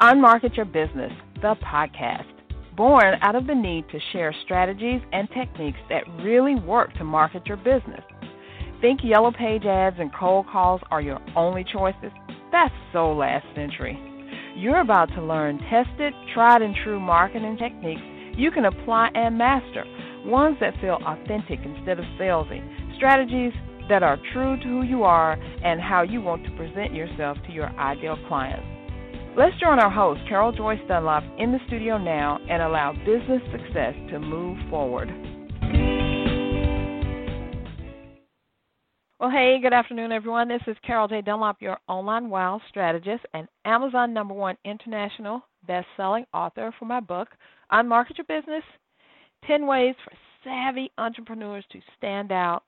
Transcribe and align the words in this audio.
Unmarket 0.00 0.56
Your 0.56 0.64
Business, 0.64 1.10
the 1.42 1.56
podcast, 1.56 2.22
born 2.76 3.16
out 3.20 3.34
of 3.34 3.48
the 3.48 3.54
need 3.54 3.84
to 3.90 3.98
share 4.12 4.32
strategies 4.44 5.00
and 5.12 5.28
techniques 5.30 5.80
that 5.88 6.04
really 6.22 6.54
work 6.54 6.94
to 6.98 7.04
market 7.04 7.44
your 7.46 7.56
business. 7.56 8.04
Think 8.80 9.00
yellow 9.02 9.32
page 9.32 9.64
ads 9.64 9.96
and 9.98 10.14
cold 10.14 10.46
calls 10.46 10.80
are 10.92 11.00
your 11.00 11.18
only 11.34 11.64
choices? 11.64 12.12
That's 12.52 12.72
so 12.92 13.10
last 13.12 13.44
century. 13.56 13.98
You're 14.54 14.82
about 14.82 15.08
to 15.16 15.20
learn 15.20 15.58
tested, 15.68 16.12
tried 16.32 16.62
and 16.62 16.76
true 16.84 17.00
marketing 17.00 17.56
techniques 17.56 18.02
you 18.36 18.52
can 18.52 18.66
apply 18.66 19.10
and 19.16 19.36
master, 19.36 19.84
ones 20.24 20.58
that 20.60 20.80
feel 20.80 21.00
authentic 21.04 21.58
instead 21.64 21.98
of 21.98 22.04
salesy, 22.20 22.62
strategies 22.94 23.52
that 23.88 24.04
are 24.04 24.16
true 24.32 24.56
to 24.58 24.62
who 24.62 24.82
you 24.82 25.02
are 25.02 25.32
and 25.32 25.80
how 25.80 26.02
you 26.02 26.20
want 26.20 26.44
to 26.44 26.56
present 26.56 26.94
yourself 26.94 27.36
to 27.48 27.52
your 27.52 27.70
ideal 27.80 28.16
clients. 28.28 28.77
Let's 29.38 29.56
join 29.60 29.78
our 29.78 29.88
host, 29.88 30.20
Carol 30.28 30.50
Joyce 30.50 30.80
Dunlop, 30.88 31.22
in 31.38 31.52
the 31.52 31.60
studio 31.68 31.96
now 31.96 32.40
and 32.50 32.60
allow 32.60 32.92
business 33.06 33.40
success 33.52 33.94
to 34.10 34.18
move 34.18 34.58
forward. 34.68 35.08
Well, 39.20 39.30
hey, 39.30 39.60
good 39.62 39.72
afternoon, 39.72 40.10
everyone. 40.10 40.48
This 40.48 40.62
is 40.66 40.76
Carol 40.84 41.06
J. 41.06 41.22
Dunlop, 41.22 41.58
your 41.62 41.78
online 41.86 42.30
wow 42.30 42.60
strategist 42.68 43.24
and 43.32 43.46
Amazon 43.64 44.12
number 44.12 44.34
one 44.34 44.56
international 44.64 45.42
best-selling 45.68 46.26
author 46.34 46.74
for 46.76 46.86
my 46.86 46.98
book, 46.98 47.28
Unmarket 47.70 48.18
Your 48.18 48.24
Business 48.24 48.64
10 49.46 49.68
Ways 49.68 49.94
for 50.02 50.14
Savvy 50.42 50.90
Entrepreneurs 50.98 51.64
to 51.70 51.78
Stand 51.96 52.32
Out, 52.32 52.64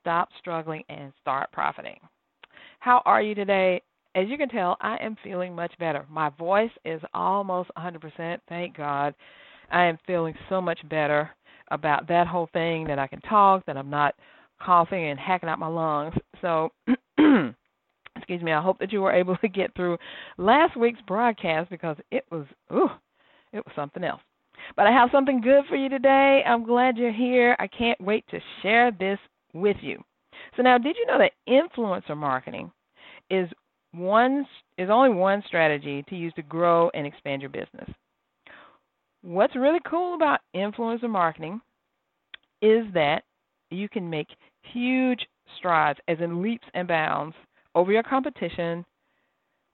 Stop 0.00 0.28
Struggling, 0.38 0.84
and 0.88 1.12
Start 1.20 1.50
Profiting. 1.50 1.98
How 2.78 3.02
are 3.04 3.20
you 3.20 3.34
today? 3.34 3.82
As 4.14 4.28
you 4.28 4.38
can 4.38 4.48
tell, 4.48 4.76
I 4.80 4.96
am 4.96 5.16
feeling 5.24 5.54
much 5.54 5.72
better. 5.78 6.06
My 6.10 6.30
voice 6.30 6.70
is 6.84 7.00
almost 7.12 7.70
100%. 7.76 8.38
Thank 8.48 8.76
God. 8.76 9.14
I 9.70 9.84
am 9.84 9.98
feeling 10.06 10.34
so 10.48 10.60
much 10.60 10.78
better 10.88 11.30
about 11.70 12.06
that 12.08 12.26
whole 12.26 12.48
thing 12.52 12.86
that 12.86 12.98
I 12.98 13.06
can 13.06 13.20
talk, 13.22 13.66
that 13.66 13.76
I'm 13.76 13.90
not 13.90 14.14
coughing 14.62 15.08
and 15.08 15.18
hacking 15.18 15.48
out 15.48 15.58
my 15.58 15.66
lungs. 15.66 16.14
So, 16.40 16.70
excuse 18.16 18.42
me, 18.42 18.52
I 18.52 18.62
hope 18.62 18.78
that 18.78 18.92
you 18.92 19.00
were 19.00 19.12
able 19.12 19.36
to 19.40 19.48
get 19.48 19.74
through 19.74 19.98
last 20.38 20.76
week's 20.76 21.00
broadcast 21.06 21.70
because 21.70 21.96
it 22.10 22.24
was, 22.30 22.46
ooh, 22.72 22.90
it 23.52 23.64
was 23.64 23.72
something 23.74 24.04
else. 24.04 24.20
But 24.76 24.86
I 24.86 24.92
have 24.92 25.10
something 25.12 25.40
good 25.40 25.64
for 25.68 25.76
you 25.76 25.88
today. 25.88 26.42
I'm 26.46 26.64
glad 26.64 26.96
you're 26.96 27.12
here. 27.12 27.56
I 27.58 27.66
can't 27.66 28.00
wait 28.00 28.24
to 28.30 28.38
share 28.62 28.92
this 28.92 29.18
with 29.52 29.76
you. 29.80 30.02
So, 30.56 30.62
now, 30.62 30.78
did 30.78 30.96
you 30.96 31.06
know 31.06 31.18
that 31.18 31.32
influencer 31.48 32.16
marketing 32.16 32.70
is 33.30 33.48
one 33.94 34.46
is 34.78 34.90
only 34.90 35.10
one 35.10 35.42
strategy 35.46 36.04
to 36.08 36.16
use 36.16 36.32
to 36.34 36.42
grow 36.42 36.90
and 36.94 37.06
expand 37.06 37.42
your 37.42 37.50
business. 37.50 37.88
What's 39.22 39.56
really 39.56 39.80
cool 39.88 40.14
about 40.14 40.40
influencer 40.54 41.08
marketing 41.08 41.60
is 42.60 42.84
that 42.94 43.22
you 43.70 43.88
can 43.88 44.08
make 44.08 44.28
huge 44.72 45.26
strides, 45.58 45.98
as 46.08 46.18
in 46.20 46.42
leaps 46.42 46.66
and 46.74 46.88
bounds, 46.88 47.34
over 47.74 47.92
your 47.92 48.02
competition 48.02 48.84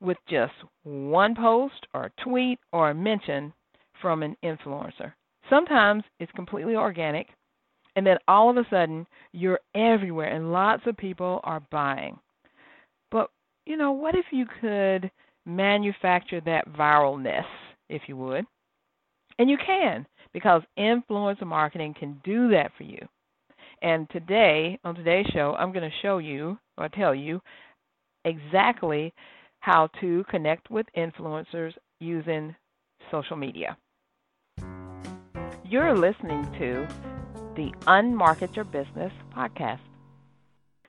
with 0.00 0.16
just 0.28 0.52
one 0.84 1.34
post 1.34 1.86
or 1.94 2.10
tweet 2.22 2.58
or 2.72 2.90
a 2.90 2.94
mention 2.94 3.52
from 4.00 4.22
an 4.22 4.36
influencer. 4.44 5.12
Sometimes 5.48 6.04
it's 6.20 6.32
completely 6.32 6.76
organic, 6.76 7.26
and 7.96 8.06
then 8.06 8.16
all 8.28 8.50
of 8.50 8.56
a 8.56 8.66
sudden 8.70 9.06
you're 9.32 9.60
everywhere 9.74 10.28
and 10.28 10.52
lots 10.52 10.82
of 10.86 10.96
people 10.96 11.40
are 11.44 11.60
buying 11.70 12.18
you 13.70 13.76
know, 13.76 13.92
what 13.92 14.16
if 14.16 14.24
you 14.32 14.46
could 14.60 15.12
manufacture 15.46 16.40
that 16.40 16.68
viralness, 16.72 17.44
if 17.88 18.02
you 18.08 18.16
would? 18.16 18.44
And 19.38 19.48
you 19.48 19.56
can, 19.64 20.06
because 20.34 20.62
influencer 20.76 21.46
marketing 21.46 21.94
can 21.98 22.20
do 22.24 22.50
that 22.50 22.72
for 22.76 22.82
you. 22.82 22.98
And 23.80 24.10
today, 24.10 24.76
on 24.82 24.96
today's 24.96 25.26
show, 25.32 25.54
I'm 25.56 25.72
going 25.72 25.88
to 25.88 25.96
show 26.02 26.18
you 26.18 26.58
or 26.76 26.88
tell 26.88 27.14
you 27.14 27.40
exactly 28.24 29.14
how 29.60 29.88
to 30.00 30.24
connect 30.28 30.68
with 30.68 30.86
influencers 30.96 31.72
using 32.00 32.56
social 33.12 33.36
media. 33.36 33.76
You're 35.64 35.96
listening 35.96 36.42
to 36.58 36.88
the 37.54 37.70
Unmarket 37.86 38.56
Your 38.56 38.64
Business 38.64 39.12
podcast. 39.32 39.78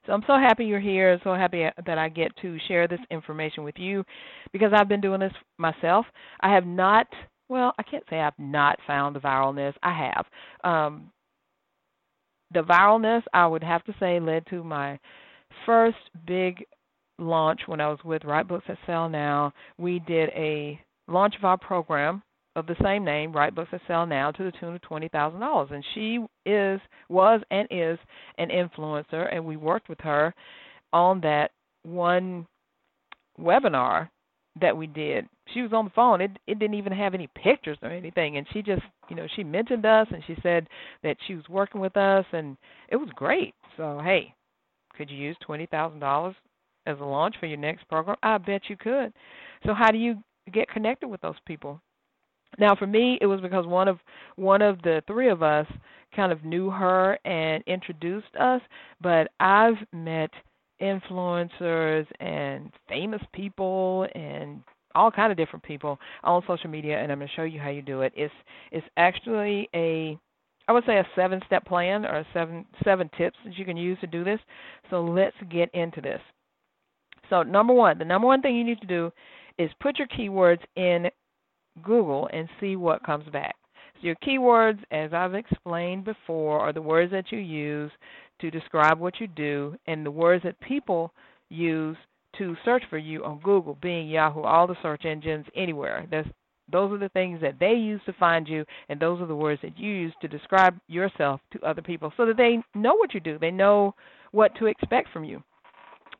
So 0.05 0.13
I'm 0.13 0.23
so 0.25 0.33
happy 0.33 0.65
you're 0.65 0.79
here. 0.79 1.19
So 1.23 1.33
happy 1.33 1.65
that 1.85 1.97
I 1.97 2.09
get 2.09 2.35
to 2.41 2.57
share 2.67 2.87
this 2.87 2.99
information 3.11 3.63
with 3.63 3.75
you 3.77 4.03
because 4.51 4.71
I've 4.75 4.89
been 4.89 5.01
doing 5.01 5.19
this 5.19 5.33
myself. 5.57 6.05
I 6.41 6.53
have 6.53 6.65
not, 6.65 7.07
well, 7.49 7.73
I 7.77 7.83
can't 7.83 8.03
say 8.09 8.19
I've 8.19 8.37
not 8.39 8.79
found 8.87 9.15
the 9.15 9.19
viralness. 9.19 9.73
I 9.83 10.11
have. 10.11 10.25
Um, 10.63 11.11
the 12.53 12.61
viralness, 12.61 13.21
I 13.33 13.45
would 13.47 13.63
have 13.63 13.83
to 13.85 13.95
say, 13.99 14.19
led 14.19 14.45
to 14.47 14.63
my 14.63 14.99
first 15.65 15.97
big 16.25 16.65
launch 17.19 17.61
when 17.67 17.79
I 17.79 17.87
was 17.87 17.99
with 18.03 18.23
Write 18.25 18.47
Books 18.47 18.65
That 18.67 18.77
Sell 18.85 19.07
Now. 19.07 19.53
We 19.77 19.99
did 19.99 20.29
a 20.29 20.79
launch 21.07 21.35
of 21.37 21.45
our 21.45 21.57
program 21.57 22.23
of 22.55 22.67
the 22.67 22.75
same 22.83 23.05
name, 23.05 23.31
Write 23.31 23.55
Books 23.55 23.69
That 23.71 23.81
Sell 23.87 24.05
Now, 24.05 24.31
to 24.31 24.43
the 24.43 24.51
tune 24.59 24.75
of 24.75 24.81
twenty 24.81 25.07
thousand 25.07 25.39
dollars. 25.39 25.69
And 25.71 25.83
she 25.93 26.19
is, 26.45 26.79
was, 27.09 27.41
and 27.51 27.67
is 27.71 27.97
an 28.37 28.49
influencer, 28.49 29.33
and 29.33 29.43
we 29.43 29.57
worked 29.57 29.89
with 29.89 29.99
her 30.01 30.33
on 30.93 31.21
that 31.21 31.51
one 31.83 32.45
webinar 33.39 34.09
that 34.59 34.75
we 34.75 34.87
did. 34.87 35.27
She 35.53 35.61
was 35.61 35.71
on 35.73 35.85
the 35.85 35.91
phone. 35.91 36.21
It 36.21 36.31
it 36.47 36.59
didn't 36.59 36.75
even 36.75 36.93
have 36.93 37.13
any 37.13 37.29
pictures 37.41 37.77
or 37.81 37.89
anything, 37.89 38.37
and 38.37 38.45
she 38.51 38.61
just, 38.61 38.83
you 39.09 39.15
know, 39.15 39.27
she 39.35 39.43
mentioned 39.43 39.85
us 39.85 40.07
and 40.11 40.23
she 40.27 40.35
said 40.43 40.67
that 41.03 41.17
she 41.27 41.35
was 41.35 41.47
working 41.49 41.79
with 41.81 41.95
us, 41.95 42.25
and 42.33 42.57
it 42.89 42.97
was 42.97 43.09
great. 43.15 43.53
So 43.77 44.01
hey, 44.03 44.33
could 44.97 45.09
you 45.09 45.17
use 45.17 45.37
twenty 45.41 45.65
thousand 45.67 45.99
dollars 45.99 46.35
as 46.85 46.99
a 46.99 47.05
launch 47.05 47.35
for 47.39 47.45
your 47.45 47.57
next 47.57 47.87
program? 47.87 48.17
I 48.23 48.37
bet 48.37 48.63
you 48.67 48.75
could. 48.75 49.13
So 49.65 49.73
how 49.73 49.91
do 49.91 49.97
you 49.97 50.15
get 50.51 50.69
connected 50.69 51.07
with 51.07 51.21
those 51.21 51.35
people? 51.45 51.79
Now, 52.59 52.75
for 52.75 52.87
me, 52.87 53.17
it 53.21 53.25
was 53.25 53.41
because 53.41 53.65
one 53.65 53.87
of 53.87 53.99
one 54.35 54.61
of 54.61 54.81
the 54.81 55.01
three 55.07 55.29
of 55.29 55.41
us 55.41 55.67
kind 56.15 56.31
of 56.31 56.43
knew 56.43 56.69
her 56.69 57.17
and 57.25 57.63
introduced 57.67 58.35
us. 58.39 58.61
But 59.01 59.29
I've 59.39 59.75
met 59.93 60.31
influencers 60.81 62.05
and 62.19 62.71
famous 62.89 63.21
people 63.33 64.07
and 64.15 64.63
all 64.95 65.11
kind 65.11 65.31
of 65.31 65.37
different 65.37 65.63
people 65.63 65.97
on 66.23 66.43
social 66.47 66.69
media, 66.69 67.01
and 67.01 67.11
I'm 67.11 67.19
going 67.19 67.29
to 67.29 67.35
show 67.35 67.43
you 67.43 67.59
how 67.59 67.69
you 67.69 67.81
do 67.81 68.01
it. 68.01 68.13
It's 68.15 68.33
it's 68.71 68.87
actually 68.97 69.69
a 69.73 70.17
I 70.67 70.73
would 70.73 70.85
say 70.85 70.97
a 70.97 71.07
seven 71.15 71.41
step 71.45 71.65
plan 71.65 72.05
or 72.05 72.25
seven 72.33 72.65
seven 72.83 73.09
tips 73.17 73.37
that 73.45 73.57
you 73.57 73.65
can 73.65 73.77
use 73.77 73.97
to 74.01 74.07
do 74.07 74.23
this. 74.23 74.39
So 74.89 75.01
let's 75.01 75.35
get 75.49 75.69
into 75.73 76.01
this. 76.01 76.19
So 77.29 77.43
number 77.43 77.73
one, 77.73 77.97
the 77.97 78.05
number 78.05 78.27
one 78.27 78.41
thing 78.41 78.55
you 78.55 78.63
need 78.63 78.81
to 78.81 78.87
do 78.87 79.11
is 79.57 79.69
put 79.79 79.97
your 79.97 80.07
keywords 80.07 80.61
in 80.75 81.09
Google 81.83 82.29
and 82.33 82.47
see 82.59 82.75
what 82.75 83.03
comes 83.03 83.27
back. 83.31 83.55
So 83.95 84.07
your 84.07 84.15
keywords, 84.15 84.79
as 84.91 85.13
I've 85.13 85.35
explained 85.35 86.05
before, 86.05 86.59
are 86.59 86.73
the 86.73 86.81
words 86.81 87.11
that 87.11 87.31
you 87.31 87.39
use 87.39 87.91
to 88.39 88.51
describe 88.51 88.99
what 88.99 89.19
you 89.19 89.27
do 89.27 89.75
and 89.87 90.05
the 90.05 90.11
words 90.11 90.43
that 90.43 90.59
people 90.61 91.13
use 91.49 91.97
to 92.37 92.55
search 92.63 92.83
for 92.89 92.97
you 92.97 93.23
on 93.23 93.39
Google, 93.39 93.77
Bing 93.81 94.07
Yahoo, 94.09 94.41
all 94.41 94.67
the 94.67 94.77
search 94.81 95.05
engines, 95.05 95.45
anywhere. 95.55 96.07
That's, 96.09 96.27
those 96.71 96.91
are 96.91 96.97
the 96.97 97.09
things 97.09 97.41
that 97.41 97.59
they 97.59 97.73
use 97.73 98.01
to 98.05 98.13
find 98.13 98.47
you, 98.47 98.63
and 98.89 98.99
those 98.99 99.19
are 99.21 99.27
the 99.27 99.35
words 99.35 99.61
that 99.61 99.77
you 99.77 99.91
use 99.91 100.13
to 100.21 100.27
describe 100.27 100.79
yourself 100.87 101.41
to 101.51 101.61
other 101.61 101.81
people 101.81 102.13
so 102.15 102.25
that 102.25 102.37
they 102.37 102.59
know 102.73 102.95
what 102.95 103.13
you 103.13 103.19
do. 103.19 103.37
They 103.37 103.51
know 103.51 103.93
what 104.31 104.55
to 104.55 104.67
expect 104.67 105.09
from 105.11 105.25
you. 105.25 105.43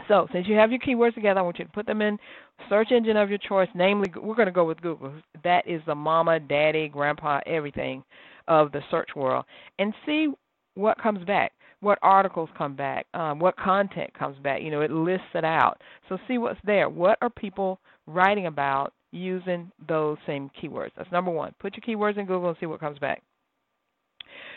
So, 0.07 0.28
since 0.31 0.47
you 0.47 0.56
have 0.56 0.72
your 0.72 0.79
keywords 0.79 1.16
together, 1.16 1.39
I 1.39 1.44
want 1.44 1.59
you 1.59 1.66
to 1.66 1.72
put 1.72 1.85
them 1.85 2.01
in 2.01 2.17
search 2.69 2.91
engine 2.91 3.17
of 3.17 3.29
your 3.29 3.39
choice. 3.39 3.69
Namely, 3.75 4.09
we're 4.15 4.36
going 4.36 4.48
to 4.48 4.51
go 4.51 4.65
with 4.65 4.81
Google. 4.81 5.13
That 5.44 5.68
is 5.68 5.81
the 5.86 5.95
mama, 5.95 6.39
daddy, 6.39 6.88
grandpa, 6.88 7.39
everything 7.45 8.03
of 8.48 8.71
the 8.71 8.81
search 8.89 9.09
world, 9.15 9.45
and 9.80 9.94
see 10.06 10.30
what 10.75 11.01
comes 11.01 11.24
back. 11.25 11.51
What 11.81 11.98
articles 12.03 12.50
come 12.57 12.75
back? 12.75 13.07
Um, 13.13 13.39
what 13.39 13.57
content 13.57 14.13
comes 14.13 14.38
back? 14.39 14.62
You 14.62 14.69
know, 14.69 14.81
it 14.81 14.92
lists 14.92 15.25
it 15.33 15.44
out. 15.44 15.81
So 16.09 16.18
see 16.27 16.38
what's 16.38 16.59
there. 16.63 16.89
What 16.89 17.18
are 17.21 17.30
people 17.30 17.80
writing 18.06 18.45
about 18.45 18.94
using 19.12 19.71
those 19.88 20.18
same 20.27 20.51
keywords? 20.62 20.92
That's 20.95 21.12
number 21.12 21.31
one. 21.31 21.54
Put 21.59 21.75
your 21.75 21.97
keywords 21.97 22.19
in 22.19 22.27
Google 22.27 22.50
and 22.50 22.57
see 22.59 22.68
what 22.68 22.80
comes 22.80 23.00
back. 23.00 23.24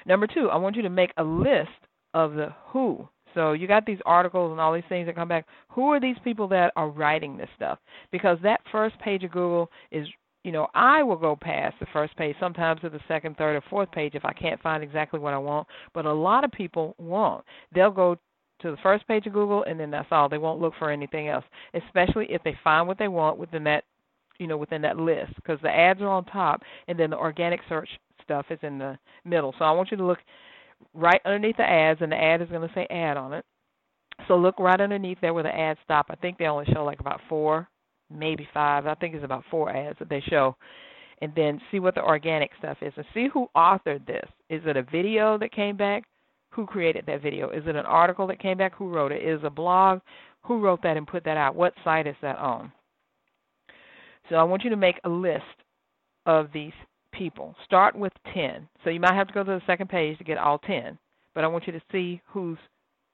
Number 0.06 0.26
two, 0.26 0.50
I 0.50 0.56
want 0.56 0.76
you 0.76 0.82
to 0.82 0.90
make 0.90 1.12
a 1.17 1.25
list 1.25 1.70
of 2.12 2.35
the 2.35 2.55
who 2.67 3.08
so 3.35 3.53
you 3.53 3.67
got 3.67 3.87
these 3.87 3.99
articles 4.07 4.53
and 4.53 4.61
all 4.61 4.73
these 4.73 4.83
things 4.89 5.07
that 5.07 5.17
come 5.17 5.29
back. 5.29 5.47
Who 5.71 5.91
are 5.93 6.01
these 6.01 6.17
people 6.25 6.49
that 6.49 6.73
are 6.77 6.89
writing 6.89 7.37
this 7.37 7.49
stuff? 7.57 7.79
Because 8.13 8.39
that 8.43 8.61
first 8.71 8.99
page 9.01 9.25
of 9.25 9.33
Google 9.33 9.71
is, 9.91 10.07
you 10.45 10.53
know, 10.53 10.69
I 10.75 11.03
will 11.03 11.17
go 11.17 11.37
past 11.37 11.77
the 11.81 11.87
first 11.93 12.17
page, 12.17 12.37
sometimes 12.39 12.81
to 12.83 12.91
the 12.91 13.01
second, 13.09 13.37
third, 13.37 13.57
or 13.57 13.63
fourth 13.69 13.91
page 13.93 14.15
if 14.15 14.25
I 14.25 14.33
can't 14.33 14.61
find 14.63 14.83
exactly 14.83 15.21
what 15.21 15.35
I 15.35 15.39
want. 15.39 15.67
But 15.93 16.07
a 16.07 16.13
lot 16.13 16.45
of 16.45 16.53
people 16.53 16.95
won't. 16.99 17.45
They'll 17.75 17.91
go 17.91 18.17
to 18.61 18.71
the 18.71 18.77
first 18.83 19.07
page 19.09 19.27
of 19.27 19.33
Google 19.33 19.65
and 19.65 19.79
then 19.79 19.91
that's 19.91 20.09
all. 20.11 20.29
They 20.29 20.39
won't 20.39 20.61
look 20.61 20.75
for 20.79 20.91
anything 20.91 21.29
else, 21.29 21.45
especially 21.75 22.27
if 22.31 22.43
they 22.45 22.57
find 22.63 22.87
what 22.87 22.99
they 22.99 23.09
want 23.09 23.39
within 23.39 23.65
that 23.65 23.85
you 24.39 24.47
know, 24.49 24.57
within 24.57 24.83
that 24.83 24.97
list 24.97 25.33
because 25.37 25.59
the 25.63 25.71
ads 25.71 26.01
are 26.01 26.09
on 26.09 26.25
top 26.25 26.61
and 26.89 26.99
then 26.99 27.11
the 27.11 27.17
organic 27.17 27.61
search 27.69 27.89
stuff 28.23 28.47
is 28.51 28.59
in 28.63 28.79
the 28.79 28.99
middle. 29.25 29.55
So 29.59 29.65
I 29.65 29.71
want 29.71 29.91
you 29.91 29.97
to 29.97 30.05
look 30.05 30.19
right 30.93 31.21
underneath 31.25 31.57
the 31.57 31.69
ads 31.69 32.01
and 32.03 32.13
the 32.13 32.17
ad 32.17 32.43
is 32.43 32.49
going 32.49 32.67
to 32.67 32.75
say 32.75 32.87
ad 32.91 33.17
on 33.17 33.33
it. 33.33 33.45
So 34.29 34.37
look 34.37 34.59
right 34.59 34.81
underneath 34.81 35.19
there 35.21 35.35
where 35.35 35.43
the 35.43 35.55
ads 35.55 35.81
stop. 35.85 36.07
I 36.11 36.15
think 36.17 36.39
they 36.39 36.47
only 36.47 36.67
show 36.73 36.85
like 36.85 37.01
about 37.01 37.21
four, 37.29 37.69
maybe 38.11 38.49
five. 38.55 38.87
I 38.87 38.95
think 38.95 39.15
it's 39.15 39.25
about 39.25 39.45
four 39.51 39.75
ads 39.75 39.99
that 39.99 40.09
they 40.09 40.23
show. 40.29 40.57
And 41.21 41.33
then 41.35 41.61
see 41.71 41.79
what 41.79 41.95
the 41.95 42.03
organic 42.03 42.51
stuff 42.59 42.79
is 42.83 42.93
and 42.97 43.07
see 43.15 43.29
who 43.33 43.49
authored 43.57 44.07
this. 44.07 44.29
Is 44.51 44.63
it 44.67 44.77
a 44.77 44.83
video 44.83 45.39
that 45.39 45.53
came 45.53 45.77
back? 45.77 46.05
Who 46.51 46.67
created 46.67 47.05
that 47.07 47.23
video? 47.23 47.51
Is 47.51 47.65
it 47.67 47.77
an 47.77 47.87
article 47.87 48.27
that 48.27 48.41
came 48.41 48.59
back? 48.59 48.75
Who 48.77 48.89
wrote 48.89 49.13
it? 49.13 49.23
Is 49.23 49.41
it 49.41 49.47
a 49.47 49.51
blog? 49.51 50.01
Who 50.43 50.61
wrote 50.61 50.83
that 50.83 50.97
and 50.97 51.07
put 51.07 51.25
that 51.25 51.37
out? 51.37 51.55
What 51.55 51.73
site 51.83 52.07
is 52.07 52.17
that 52.21 52.37
on? 52.37 52.73
So 54.29 54.37
I 54.37 54.43
want 54.43 54.65
you 54.65 54.71
to 54.71 54.77
make 54.77 55.01
a 55.05 55.09
list 55.09 55.43
of 56.27 56.49
these 56.53 56.73
people. 57.16 57.55
Start 57.64 57.96
with 57.96 58.12
10. 58.32 58.69
So 58.82 58.90
you 58.90 59.00
might 59.00 59.14
have 59.14 59.28
to 59.28 59.34
go 59.34 59.44
to 59.44 59.52
the 59.52 59.62
second 59.66 59.88
page 59.88 60.19
to 60.19 60.25
get 60.25 60.38
all 60.38 60.58
10, 60.58 60.99
but 61.34 61.44
I 61.44 61.46
want 61.46 61.66
you 61.66 61.72
to 61.72 61.82
see 61.90 62.20
who's 62.26 62.58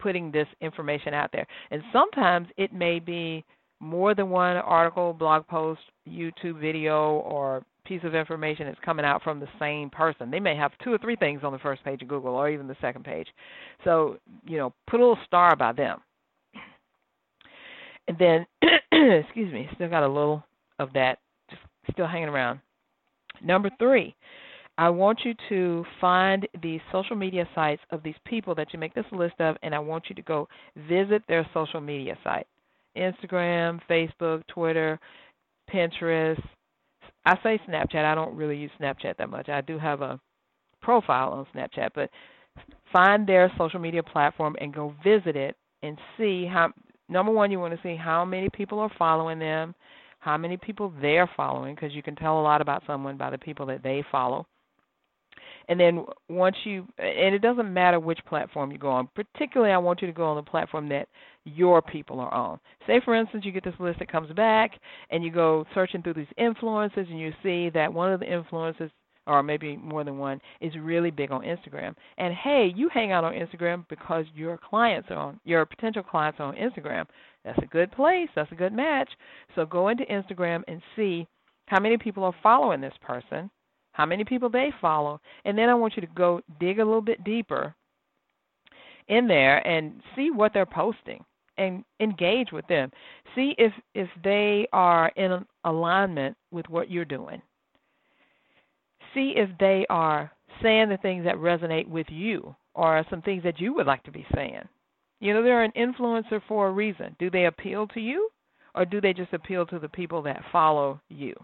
putting 0.01 0.33
this 0.33 0.49
information 0.61 1.15
out 1.15 1.31
there. 1.33 1.47
And 1.71 1.83
sometimes 1.93 2.49
it 2.57 2.73
may 2.73 2.99
be 2.99 3.45
more 3.81 4.15
than 4.15 4.31
one 4.31 4.57
article, 4.57 5.13
blog 5.13 5.47
post, 5.47 5.81
YouTube 6.09 6.61
video, 6.61 7.19
or 7.21 7.65
piece 7.85 8.01
of 8.05 8.15
information 8.15 8.67
that's 8.67 8.79
coming 8.85 9.05
out 9.05 9.23
from 9.23 9.41
the 9.41 9.49
same 9.59 9.91
person. 9.91 10.31
They 10.31 10.41
may 10.41 10.55
have 10.57 10.73
two 10.85 10.93
or 10.93 10.99
three 10.99 11.17
things 11.17 11.41
on 11.43 11.53
the 11.53 11.59
first 11.59 11.83
page 11.83 12.03
of 12.03 12.09
Google 12.09 12.35
or 12.35 12.49
even 12.51 12.69
the 12.69 12.77
second 12.81 13.05
page. 13.05 13.27
So, 13.85 14.19
you 14.45 14.59
know, 14.59 14.73
put 14.89 15.01
a 15.01 15.03
little 15.03 15.19
star 15.27 15.57
by 15.57 15.73
them. 15.73 16.01
And 18.07 18.19
then, 18.19 18.47
excuse 18.93 19.53
me, 19.53 19.69
still 19.75 19.89
got 19.89 20.03
a 20.03 20.09
little 20.09 20.45
of 20.79 20.93
that 20.95 21.19
just 21.49 21.63
still 21.93 22.07
hanging 22.07 22.29
around. 22.29 22.61
Number 23.43 23.71
three, 23.79 24.15
I 24.79 24.89
want 24.89 25.21
you 25.25 25.35
to 25.51 25.85
find 26.01 26.49
the 26.63 26.81
social 26.91 27.17
media 27.17 27.47
sites 27.55 27.83
of 27.91 28.03
these 28.03 28.15
people 28.25 28.55
that 28.55 28.73
you 28.73 28.79
make 28.79 28.95
this 28.95 29.05
list 29.13 29.35
of, 29.41 29.57
and 29.63 29.75
I 29.75 29.79
want 29.79 30.05
you 30.09 30.15
to 30.15 30.23
go 30.23 30.49
visit 30.89 31.23
their 31.29 31.47
social 31.53 31.81
media 31.81 32.17
site 32.25 32.47
Instagram, 32.97 33.81
Facebook, 33.89 34.43
Twitter, 34.49 34.99
Pinterest. 35.73 36.43
I 37.25 37.37
say 37.43 37.61
Snapchat. 37.69 38.05
I 38.05 38.15
don't 38.15 38.35
really 38.35 38.57
use 38.57 38.71
Snapchat 38.81 39.17
that 39.19 39.31
much. 39.31 39.49
I 39.49 39.61
do 39.61 39.79
have 39.79 40.01
a 40.01 40.19
profile 40.81 41.31
on 41.33 41.47
Snapchat, 41.55 41.91
but 41.95 42.11
find 42.93 43.27
their 43.27 43.53
social 43.59 43.81
media 43.81 44.03
platform 44.03 44.57
and 44.61 44.75
go 44.75 44.95
visit 45.05 45.37
it 45.37 45.57
and 45.83 45.99
see 46.17 46.47
how. 46.51 46.73
Number 47.09 47.33
one, 47.33 47.51
you 47.51 47.59
want 47.59 47.75
to 47.75 47.81
see 47.83 47.97
how 47.97 48.25
many 48.25 48.49
people 48.49 48.79
are 48.79 48.91
following 48.97 49.41
them, 49.41 49.75
how 50.21 50.37
many 50.37 50.57
people 50.57 50.93
they're 51.01 51.31
following, 51.37 51.75
because 51.75 51.93
you 51.93 52.03
can 52.03 52.15
tell 52.15 52.41
a 52.41 52.43
lot 52.43 52.61
about 52.61 52.83
someone 52.87 53.17
by 53.17 53.31
the 53.31 53.39
people 53.39 53.67
that 53.67 53.83
they 53.83 54.05
follow. 54.13 54.47
And 55.69 55.79
then 55.79 56.05
once 56.29 56.57
you, 56.65 56.87
and 56.99 57.35
it 57.35 57.43
doesn't 57.43 57.73
matter 57.73 58.01
which 58.01 58.19
platform 58.27 58.73
you 58.73 58.79
go 58.79 58.91
on. 58.91 59.09
Particularly, 59.15 59.73
I 59.73 59.79
want 59.79 60.01
you 60.01 60.09
to 60.09 60.13
go 60.13 60.25
on 60.25 60.37
the 60.37 60.43
platform 60.43 60.89
that 60.89 61.09
your 61.45 61.81
people 61.81 62.19
are 62.19 62.33
on. 62.35 62.59
Say, 62.87 63.01
for 63.05 63.15
instance, 63.15 63.45
you 63.45 63.53
get 63.53 63.65
this 63.65 63.75
list 63.79 64.01
that 64.01 64.11
comes 64.11 64.33
back, 64.33 64.73
and 65.11 65.23
you 65.23 65.31
go 65.31 65.65
searching 65.75 66.03
through 66.03 66.15
these 66.15 66.27
influences, 66.37 67.07
and 67.09 67.21
you 67.21 67.33
see 67.43 67.71
that 67.71 67.93
one 67.93 68.13
of 68.13 68.21
the 68.21 68.33
influences, 68.33 68.91
or 69.31 69.43
maybe 69.43 69.77
more 69.77 70.05
than 70.05 70.19
one, 70.19 70.41
is 70.61 70.73
really 70.81 71.11
big 71.11 71.31
on 71.31 71.43
Instagram. 71.43 71.95
And 72.19 72.35
hey, 72.35 72.73
you 72.75 72.89
hang 72.93 73.13
out 73.13 73.25
on 73.25 73.35
Instagram 73.35 73.85
because 73.89 74.25
your 74.35 74.59
clients 74.59 75.09
are 75.11 75.17
on, 75.17 75.41
your 75.45 75.65
potential 75.65 76.03
clients 76.03 76.41
are 76.41 76.47
on 76.47 76.57
Instagram. 76.57 77.07
That's 77.45 77.59
a 77.63 77.67
good 77.67 77.91
place. 77.93 78.29
That's 78.35 78.53
a 78.53 78.57
good 78.57 78.73
match. 78.73 79.11
So 79.55 79.65
go 79.65 79.89
into 79.89 80.05
Instagram 80.05 80.63
and 80.69 80.83
see 80.97 81.27
how 81.67 81.81
many 81.81 81.97
people 81.97 82.25
are 82.25 82.35
following 82.43 82.81
this 82.81 82.95
person 83.01 83.51
how 83.93 84.07
many 84.07 84.25
people 84.25 84.49
they 84.49 84.73
follow, 84.81 85.21
and 85.45 85.57
then 85.59 85.69
I 85.69 85.75
want 85.75 85.97
you 85.97 86.01
to 86.01 86.09
go 86.15 86.41
dig 86.59 86.79
a 86.79 86.85
little 86.85 87.01
bit 87.03 87.25
deeper 87.25 87.75
in 89.09 89.27
there 89.27 89.67
and 89.67 90.01
see 90.15 90.31
what 90.31 90.53
they're 90.55 90.67
posting 90.67 91.25
and 91.59 91.85
engage 92.01 92.53
with 92.53 92.67
them. 92.69 92.91
See 93.35 93.55
if 93.59 93.73
if 93.95 94.09
they 94.23 94.67
are 94.73 95.09
in 95.17 95.45
alignment 95.65 96.37
with 96.51 96.69
what 96.69 96.91
you're 96.91 97.05
doing. 97.05 97.43
See 99.15 99.35
if 99.37 99.51
they 99.59 99.87
are 99.91 100.31
saying 100.63 100.89
the 100.89 100.99
things 100.99 101.25
that 101.25 101.37
resonate 101.37 101.89
with 101.89 102.07
you 102.11 102.55
or 102.75 103.05
some 103.11 103.23
things 103.23 103.43
that 103.43 103.61
you 103.61 103.75
would 103.75 103.87
like 103.87 104.03
to 104.05 104.13
be 104.13 104.27
saying. 104.35 104.63
You 105.21 105.35
know, 105.35 105.43
they're 105.43 105.65
an 105.65 105.73
influencer 105.77 106.41
for 106.49 106.69
a 106.69 106.73
reason. 106.73 107.17
Do 107.19 107.31
they 107.31 107.47
appeal 107.47 107.87
to 107.89 108.01
you 108.01 108.31
or 108.75 108.85
do 108.85 109.01
they 109.01 109.13
just 109.13 109.33
appeal 109.33 109.67
to 109.67 109.79
the 109.79 109.89
people 109.89 110.23
that 110.23 110.43
follow 110.53 111.01
you? 111.09 111.35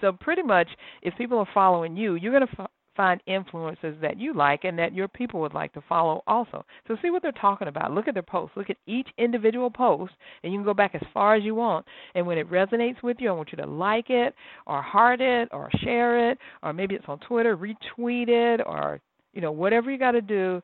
So 0.00 0.12
pretty 0.12 0.42
much, 0.42 0.68
if 1.02 1.16
people 1.16 1.38
are 1.38 1.48
following 1.52 1.96
you, 1.96 2.14
you're 2.14 2.32
going 2.32 2.46
to 2.46 2.68
find 2.96 3.20
influences 3.26 3.96
that 4.02 4.18
you 4.18 4.34
like 4.34 4.64
and 4.64 4.78
that 4.78 4.94
your 4.94 5.08
people 5.08 5.40
would 5.40 5.54
like 5.54 5.72
to 5.72 5.82
follow 5.88 6.22
also. 6.26 6.64
So 6.88 6.96
see 7.02 7.10
what 7.10 7.22
they're 7.22 7.32
talking 7.32 7.68
about. 7.68 7.92
Look 7.92 8.08
at 8.08 8.14
their 8.14 8.22
posts. 8.22 8.56
Look 8.56 8.70
at 8.70 8.76
each 8.86 9.08
individual 9.18 9.70
post, 9.70 10.12
and 10.42 10.52
you 10.52 10.58
can 10.58 10.64
go 10.64 10.74
back 10.74 10.94
as 10.94 11.02
far 11.14 11.34
as 11.34 11.44
you 11.44 11.54
want. 11.54 11.86
And 12.14 12.26
when 12.26 12.38
it 12.38 12.50
resonates 12.50 13.02
with 13.02 13.18
you, 13.20 13.28
I 13.28 13.32
want 13.32 13.52
you 13.52 13.58
to 13.58 13.66
like 13.66 14.10
it 14.10 14.34
or 14.66 14.82
heart 14.82 15.20
it 15.20 15.48
or 15.52 15.70
share 15.82 16.30
it 16.30 16.38
or 16.62 16.72
maybe 16.72 16.94
it's 16.94 17.04
on 17.08 17.18
Twitter, 17.20 17.56
retweet 17.56 18.28
it 18.28 18.60
or 18.66 19.00
you 19.32 19.40
know 19.40 19.52
whatever 19.52 19.90
you 19.90 19.98
got 19.98 20.12
to 20.12 20.20
do 20.20 20.62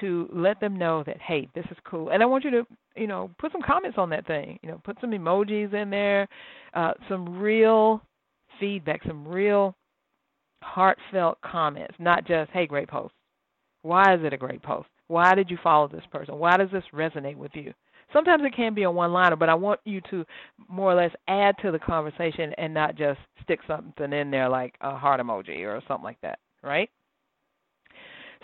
to 0.00 0.28
let 0.32 0.60
them 0.60 0.76
know 0.76 1.02
that 1.06 1.20
hey, 1.20 1.48
this 1.54 1.64
is 1.70 1.76
cool. 1.84 2.10
And 2.10 2.22
I 2.22 2.26
want 2.26 2.44
you 2.44 2.50
to 2.50 2.66
you 2.96 3.06
know 3.06 3.30
put 3.38 3.52
some 3.52 3.62
comments 3.62 3.98
on 3.98 4.10
that 4.10 4.26
thing. 4.26 4.58
You 4.62 4.70
know, 4.70 4.80
put 4.84 4.98
some 5.00 5.10
emojis 5.10 5.72
in 5.72 5.90
there, 5.90 6.28
uh, 6.74 6.92
some 7.08 7.38
real 7.38 8.02
feedback, 8.60 9.02
some 9.06 9.26
real 9.26 9.74
heartfelt 10.64 11.38
comments, 11.42 11.94
not 11.98 12.26
just, 12.26 12.50
hey, 12.52 12.66
great 12.66 12.88
post. 12.88 13.14
Why 13.82 14.14
is 14.14 14.20
it 14.24 14.32
a 14.32 14.38
great 14.38 14.62
post? 14.62 14.88
Why 15.08 15.34
did 15.34 15.50
you 15.50 15.58
follow 15.62 15.88
this 15.88 16.04
person? 16.10 16.38
Why 16.38 16.56
does 16.56 16.70
this 16.72 16.84
resonate 16.92 17.36
with 17.36 17.52
you? 17.54 17.72
Sometimes 18.12 18.42
it 18.44 18.54
can 18.54 18.74
be 18.74 18.84
a 18.84 18.90
one 18.90 19.12
liner, 19.12 19.36
but 19.36 19.48
I 19.48 19.54
want 19.54 19.80
you 19.84 20.00
to 20.10 20.24
more 20.68 20.92
or 20.92 20.94
less 20.94 21.10
add 21.28 21.56
to 21.62 21.70
the 21.70 21.78
conversation 21.78 22.52
and 22.58 22.72
not 22.72 22.96
just 22.96 23.18
stick 23.42 23.60
something 23.66 24.12
in 24.12 24.30
there 24.30 24.48
like 24.48 24.74
a 24.80 24.96
heart 24.96 25.20
emoji 25.20 25.60
or 25.60 25.82
something 25.86 26.04
like 26.04 26.20
that, 26.22 26.38
right? 26.62 26.88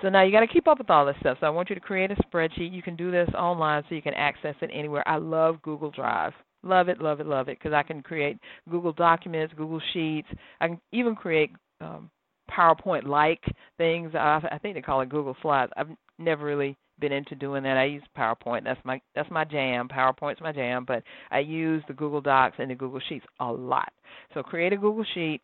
So 0.03 0.09
now 0.09 0.23
you 0.23 0.33
got 0.33 0.41
to 0.41 0.47
keep 0.47 0.67
up 0.67 0.79
with 0.79 0.91
all 0.91 1.07
this 1.07 1.17
stuff. 1.21 1.39
So 1.41 1.47
I 1.47 1.51
want 1.51 1.69
you 1.69 1.75
to 1.75 1.81
create 1.81 2.11
a 2.11 2.17
spreadsheet. 2.17 2.73
You 2.73 2.83
can 2.83 2.97
do 2.97 3.11
this 3.11 3.29
online 3.37 3.83
so 3.89 3.95
you 3.95 4.03
can 4.03 4.15
access 4.15 4.55
it 4.61 4.71
anywhere. 4.73 5.07
I 5.07 5.17
love 5.17 5.63
Google 5.63 5.91
Drive. 5.91 6.33
Love 6.63 6.89
it, 6.89 7.01
love 7.01 7.21
it, 7.21 7.27
love 7.27 7.49
it, 7.49 7.59
because 7.59 7.73
I 7.73 7.83
can 7.83 8.03
create 8.03 8.39
Google 8.69 8.93
Documents, 8.93 9.55
Google 9.57 9.81
Sheets. 9.93 10.29
I 10.61 10.69
can 10.69 10.81
even 10.93 11.15
create 11.15 11.53
um, 11.81 12.11
PowerPoint-like 12.51 13.45
things. 13.79 14.15
I, 14.15 14.41
I 14.51 14.59
think 14.59 14.75
they 14.75 14.83
call 14.83 15.01
it 15.01 15.09
Google 15.09 15.37
Slides. 15.43 15.73
I've 15.77 15.89
never 16.19 16.45
really 16.45 16.77
been 16.99 17.13
into 17.13 17.35
doing 17.35 17.63
that. 17.63 17.77
I 17.77 17.85
use 17.85 18.03
PowerPoint. 18.17 18.65
That's 18.65 18.81
my 18.85 19.01
that's 19.15 19.31
my 19.31 19.45
jam. 19.45 19.89
PowerPoint's 19.89 20.41
my 20.41 20.53
jam, 20.53 20.85
but 20.87 21.03
I 21.31 21.39
use 21.41 21.83
the 21.89 21.95
Google 21.95 22.21
Docs 22.21 22.57
and 22.59 22.71
the 22.71 22.75
Google 22.75 23.01
Sheets 23.09 23.25
a 23.41 23.51
lot. 23.51 23.93
So 24.35 24.43
create 24.43 24.73
a 24.73 24.77
Google 24.77 25.05
Sheet, 25.15 25.41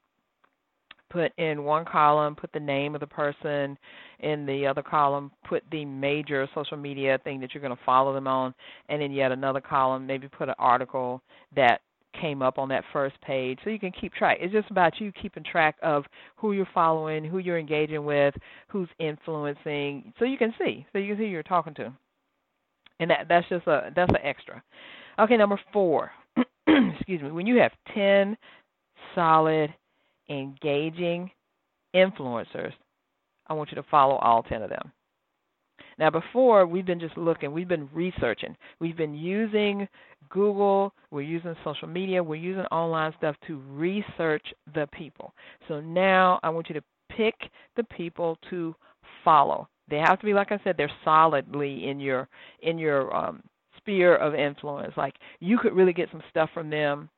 put 1.09 1.33
in 1.39 1.65
one 1.65 1.85
column, 1.85 2.35
put 2.35 2.53
the 2.53 2.61
name 2.61 2.95
of 2.95 3.01
the 3.01 3.07
person, 3.07 3.79
in 4.21 4.45
the 4.47 4.67
other 4.67 4.83
column, 4.83 5.31
put 5.49 5.63
the 5.71 5.85
major 5.85 6.49
social 6.55 6.77
media 6.77 7.19
thing 7.25 7.41
that 7.41 7.55
you're 7.55 7.63
going 7.63 7.77
to 7.77 7.85
follow 7.85 8.13
them 8.13 8.27
on, 8.27 8.55
and 8.89 9.03
in 9.03 9.13
yet 9.13 9.33
another 9.33 9.61
column, 9.61 10.07
maybe 10.07 10.29
put 10.29 10.49
an 10.49 10.55
article 10.59 11.23
that 11.55 11.81
came 12.21 12.43
up 12.43 12.59
on 12.59 12.69
that 12.69 12.85
first 12.93 13.21
page 13.21 13.59
so 13.65 13.71
you 13.71 13.79
can 13.79 13.93
keep 13.93 14.13
track. 14.15 14.39
It's 14.41 14.53
just 14.53 14.71
about 14.71 15.01
you 15.01 15.13
keeping 15.13 15.45
track 15.45 15.77
of 15.83 16.05
who 16.37 16.53
you're 16.53 16.69
following, 16.73 17.25
who 17.25 17.39
you're 17.39 17.59
engaging 17.59 18.05
with, 18.05 18.35
who's 18.69 18.89
influencing, 18.99 20.13
so 20.19 20.25
you 20.25 20.39
can 20.39 20.55
see, 20.59 20.87
so 20.93 20.99
you 20.99 21.09
can 21.15 21.17
see 21.17 21.25
who 21.25 21.31
you're 21.31 21.43
talking 21.43 21.75
to. 21.75 21.93
And 22.99 23.11
that 23.11 23.27
that's 23.29 23.49
just 23.49 23.67
a 23.67 23.91
that's 23.95 24.11
an 24.11 24.21
extra. 24.23 24.63
Okay, 25.19 25.37
number 25.37 25.61
4. 25.73 26.11
Excuse 26.67 27.23
me. 27.23 27.31
When 27.31 27.47
you 27.47 27.57
have 27.61 27.73
10 27.95 28.37
solid 29.15 29.73
engaging 30.29 31.31
influencers, 31.95 32.73
I 33.47 33.55
want 33.55 33.71
you 33.71 33.77
to 33.77 33.89
follow 33.91 34.17
all 34.17 34.43
10 34.43 34.63
of 34.63 34.71
them. 34.71 34.93
Now, 35.99 36.11
before, 36.11 36.67
we've 36.67 36.87
been 36.87 37.01
just 37.01 37.17
looking, 37.17 37.53
we've 37.53 37.69
been 37.69 37.89
researching, 37.93 38.57
we've 38.81 38.97
been 38.97 39.15
using 39.15 39.89
Google, 40.29 40.93
we're 41.11 41.23
using 41.23 41.55
social 41.65 41.89
media, 41.89 42.23
we're 42.23 42.37
using 42.37 42.65
online 42.65 43.15
stuff 43.17 43.37
to 43.47 43.59
research 43.71 44.45
the 44.75 44.87
people. 44.93 45.33
So 45.69 45.81
now 45.81 46.39
I 46.43 46.51
want 46.51 46.69
you 46.69 46.75
to 46.75 46.83
pick 47.17 47.35
the 47.77 47.85
people 47.85 48.39
to 48.51 48.75
follow. 49.25 49.69
They 49.89 49.99
have 49.99 50.19
to 50.21 50.27
be, 50.27 50.35
like 50.35 50.53
I 50.53 50.61
said, 50.65 50.77
they're 50.77 50.91
solidly 51.05 51.89
in 51.89 52.01
your 52.01 52.29
in 52.63 52.79
your 52.79 53.15
um, 53.15 53.43
sphere 53.79 54.17
of 54.17 54.35
influence. 54.35 54.93
Like 54.97 55.15
you 55.41 55.59
could 55.59 55.75
really 55.75 55.93
get 55.93 56.09
some 56.11 56.23
stuff 56.29 56.51
from 56.53 56.71
them 56.71 57.09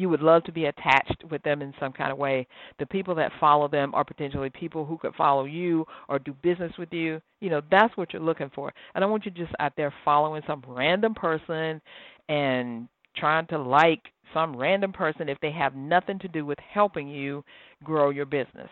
you 0.00 0.08
would 0.08 0.22
love 0.22 0.42
to 0.44 0.52
be 0.52 0.64
attached 0.64 1.22
with 1.30 1.42
them 1.42 1.60
in 1.60 1.74
some 1.78 1.92
kind 1.92 2.10
of 2.10 2.16
way. 2.16 2.46
The 2.78 2.86
people 2.86 3.14
that 3.16 3.32
follow 3.38 3.68
them 3.68 3.94
are 3.94 4.04
potentially 4.04 4.48
people 4.48 4.86
who 4.86 4.96
could 4.96 5.14
follow 5.14 5.44
you 5.44 5.84
or 6.08 6.18
do 6.18 6.34
business 6.42 6.72
with 6.78 6.90
you. 6.90 7.20
You 7.40 7.50
know, 7.50 7.60
that's 7.70 7.94
what 7.98 8.12
you're 8.12 8.22
looking 8.22 8.50
for. 8.54 8.72
And 8.94 9.04
I 9.04 9.06
want 9.06 9.26
you 9.26 9.30
just 9.30 9.52
out 9.60 9.74
there 9.76 9.92
following 10.02 10.42
some 10.46 10.64
random 10.66 11.12
person 11.12 11.82
and 12.30 12.88
trying 13.14 13.46
to 13.48 13.58
like 13.58 14.00
some 14.32 14.56
random 14.56 14.92
person 14.92 15.28
if 15.28 15.38
they 15.40 15.50
have 15.50 15.74
nothing 15.74 16.18
to 16.20 16.28
do 16.28 16.46
with 16.46 16.58
helping 16.72 17.08
you 17.08 17.44
grow 17.84 18.10
your 18.10 18.26
business 18.26 18.70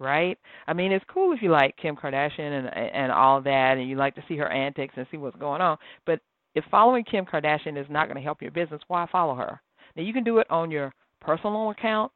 right? 0.00 0.38
I 0.68 0.74
mean, 0.74 0.92
it's 0.92 1.04
cool 1.12 1.32
if 1.32 1.42
you 1.42 1.50
like 1.50 1.76
Kim 1.76 1.96
Kardashian 1.96 2.38
and 2.38 2.68
and 2.68 3.10
all 3.10 3.42
that, 3.42 3.78
and 3.78 3.88
you 3.88 3.96
like 3.96 4.14
to 4.14 4.22
see 4.28 4.36
her 4.36 4.48
antics 4.48 4.94
and 4.96 5.04
see 5.10 5.16
what's 5.16 5.36
going 5.38 5.60
on. 5.60 5.76
But 6.06 6.20
if 6.54 6.64
following 6.70 7.02
Kim 7.02 7.24
Kardashian 7.24 7.76
is 7.76 7.90
not 7.90 8.06
going 8.06 8.16
to 8.16 8.22
help 8.22 8.40
your 8.40 8.52
business, 8.52 8.80
why 8.86 9.08
follow 9.10 9.34
her? 9.34 9.60
Now 9.98 10.04
you 10.04 10.12
can 10.12 10.24
do 10.24 10.38
it 10.38 10.48
on 10.48 10.70
your 10.70 10.94
personal 11.20 11.70
account, 11.70 12.12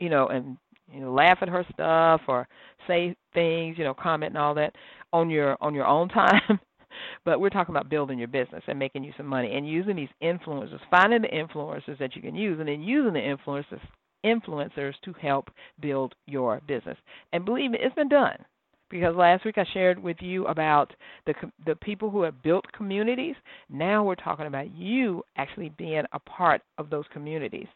you 0.00 0.10
know, 0.10 0.26
and 0.26 0.58
you 0.92 1.00
know, 1.00 1.12
laugh 1.12 1.38
at 1.40 1.48
her 1.48 1.64
stuff 1.72 2.22
or 2.26 2.48
say 2.88 3.14
things, 3.32 3.78
you 3.78 3.84
know, 3.84 3.94
comment 3.94 4.34
and 4.34 4.38
all 4.38 4.54
that 4.56 4.74
on 5.12 5.30
your 5.30 5.56
on 5.60 5.72
your 5.72 5.86
own 5.86 6.08
time. 6.10 6.58
but 7.24 7.40
we're 7.40 7.48
talking 7.48 7.72
about 7.72 7.88
building 7.88 8.18
your 8.18 8.26
business 8.26 8.64
and 8.66 8.76
making 8.76 9.04
you 9.04 9.12
some 9.16 9.26
money 9.26 9.54
and 9.54 9.68
using 9.68 9.94
these 9.94 10.08
influencers, 10.20 10.80
finding 10.90 11.22
the 11.22 11.28
influencers 11.28 11.98
that 12.00 12.16
you 12.16 12.22
can 12.22 12.34
use, 12.34 12.58
and 12.58 12.68
then 12.68 12.82
using 12.82 13.12
the 13.12 13.20
influencers 13.20 13.80
influencers 14.26 14.92
to 15.02 15.14
help 15.14 15.48
build 15.80 16.14
your 16.26 16.60
business. 16.66 16.98
And 17.32 17.44
believe 17.44 17.70
me, 17.70 17.78
it's 17.80 17.94
been 17.94 18.08
done 18.08 18.36
because 18.90 19.14
last 19.16 19.44
week 19.44 19.56
I 19.56 19.64
shared 19.72 20.02
with 20.02 20.16
you 20.20 20.46
about 20.46 20.92
the 21.26 21.34
the 21.64 21.76
people 21.76 22.10
who 22.10 22.22
have 22.22 22.42
built 22.42 22.64
communities. 22.72 23.36
Now 23.68 24.04
we're 24.04 24.16
talking 24.16 24.46
about 24.46 24.74
you 24.74 25.22
actually 25.36 25.70
being 25.78 26.02
a 26.12 26.18
part 26.18 26.62
of 26.78 26.90
those 26.90 27.04
communities 27.12 27.68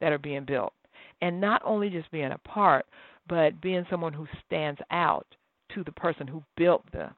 that 0.00 0.12
are 0.12 0.18
being 0.18 0.44
built, 0.44 0.72
and 1.20 1.40
not 1.40 1.62
only 1.64 1.90
just 1.90 2.10
being 2.10 2.32
a 2.32 2.48
part, 2.48 2.86
but 3.28 3.60
being 3.60 3.86
someone 3.90 4.12
who 4.12 4.26
stands 4.46 4.80
out 4.90 5.26
to 5.74 5.82
the 5.84 5.92
person 5.92 6.26
who 6.26 6.42
built 6.56 6.84
the 6.92 7.08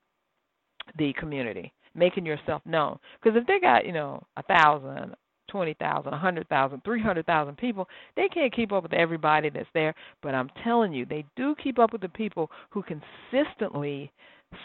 the 0.99 1.13
community, 1.19 1.73
making 1.95 2.27
yourself 2.27 2.63
known. 2.65 2.99
Because 3.23 3.39
if 3.41 3.47
they 3.47 3.61
got 3.61 3.85
you 3.85 3.93
know 3.93 4.23
a 4.37 4.43
thousand, 4.43 5.15
twenty 5.51 5.75
thousand, 5.75 6.13
a 6.13 6.19
hundred 6.19 6.49
thousand, 6.49 6.83
three 6.85 7.03
hundred 7.03 7.27
thousand 7.27 7.57
people. 7.57 7.89
They 8.17 8.29
can't 8.29 8.55
keep 8.55 8.73
up 8.73 8.83
with 8.83 8.93
everybody 8.93 9.51
that's 9.51 9.69
there, 9.75 9.95
but 10.23 10.35
I'm 10.35 10.51
telling 10.65 10.93
you, 10.93 11.05
they 11.05 11.25
do 11.37 11.55
keep 11.63 11.79
up 11.79 11.93
with 11.93 12.03
the 12.03 12.09
people 12.09 12.51
who 12.71 12.83
consistently 12.83 14.11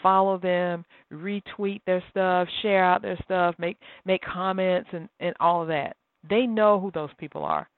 follow 0.02 0.38
them, 0.38 0.84
retweet 1.12 1.80
their 1.86 2.02
stuff, 2.10 2.48
share 2.62 2.84
out 2.84 3.02
their 3.02 3.18
stuff, 3.24 3.54
make 3.58 3.76
make 4.04 4.22
comments 4.22 4.88
and 4.92 5.08
and 5.20 5.34
all 5.40 5.62
of 5.62 5.68
that. 5.68 5.96
They 6.28 6.46
know 6.46 6.80
who 6.80 6.90
those 6.92 7.10
people 7.18 7.44
are. 7.44 7.68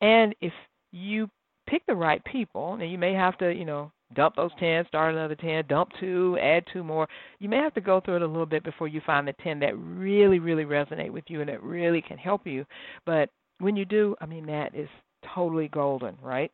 And 0.00 0.34
if 0.40 0.52
you 0.92 1.28
pick 1.66 1.84
the 1.86 1.94
right 1.94 2.22
people, 2.24 2.74
and 2.74 2.90
you 2.90 2.98
may 2.98 3.14
have 3.14 3.38
to, 3.38 3.52
you 3.52 3.64
know, 3.64 3.90
dump 4.14 4.36
those 4.36 4.50
10, 4.58 4.86
start 4.88 5.14
another 5.14 5.34
10, 5.34 5.64
dump 5.68 5.90
two, 6.00 6.38
add 6.40 6.64
two 6.72 6.84
more. 6.84 7.08
You 7.38 7.48
may 7.48 7.58
have 7.58 7.74
to 7.74 7.80
go 7.80 8.00
through 8.00 8.16
it 8.16 8.22
a 8.22 8.26
little 8.26 8.46
bit 8.46 8.64
before 8.64 8.88
you 8.88 9.00
find 9.04 9.26
the 9.26 9.34
10 9.42 9.60
that 9.60 9.76
really, 9.76 10.38
really 10.38 10.64
resonate 10.64 11.10
with 11.10 11.24
you 11.28 11.40
and 11.40 11.48
that 11.48 11.62
really 11.62 12.02
can 12.02 12.18
help 12.18 12.46
you. 12.46 12.64
But 13.06 13.30
when 13.58 13.76
you 13.76 13.84
do, 13.84 14.16
I 14.20 14.26
mean, 14.26 14.46
that 14.46 14.74
is 14.74 14.88
totally 15.34 15.68
golden, 15.68 16.16
right? 16.22 16.50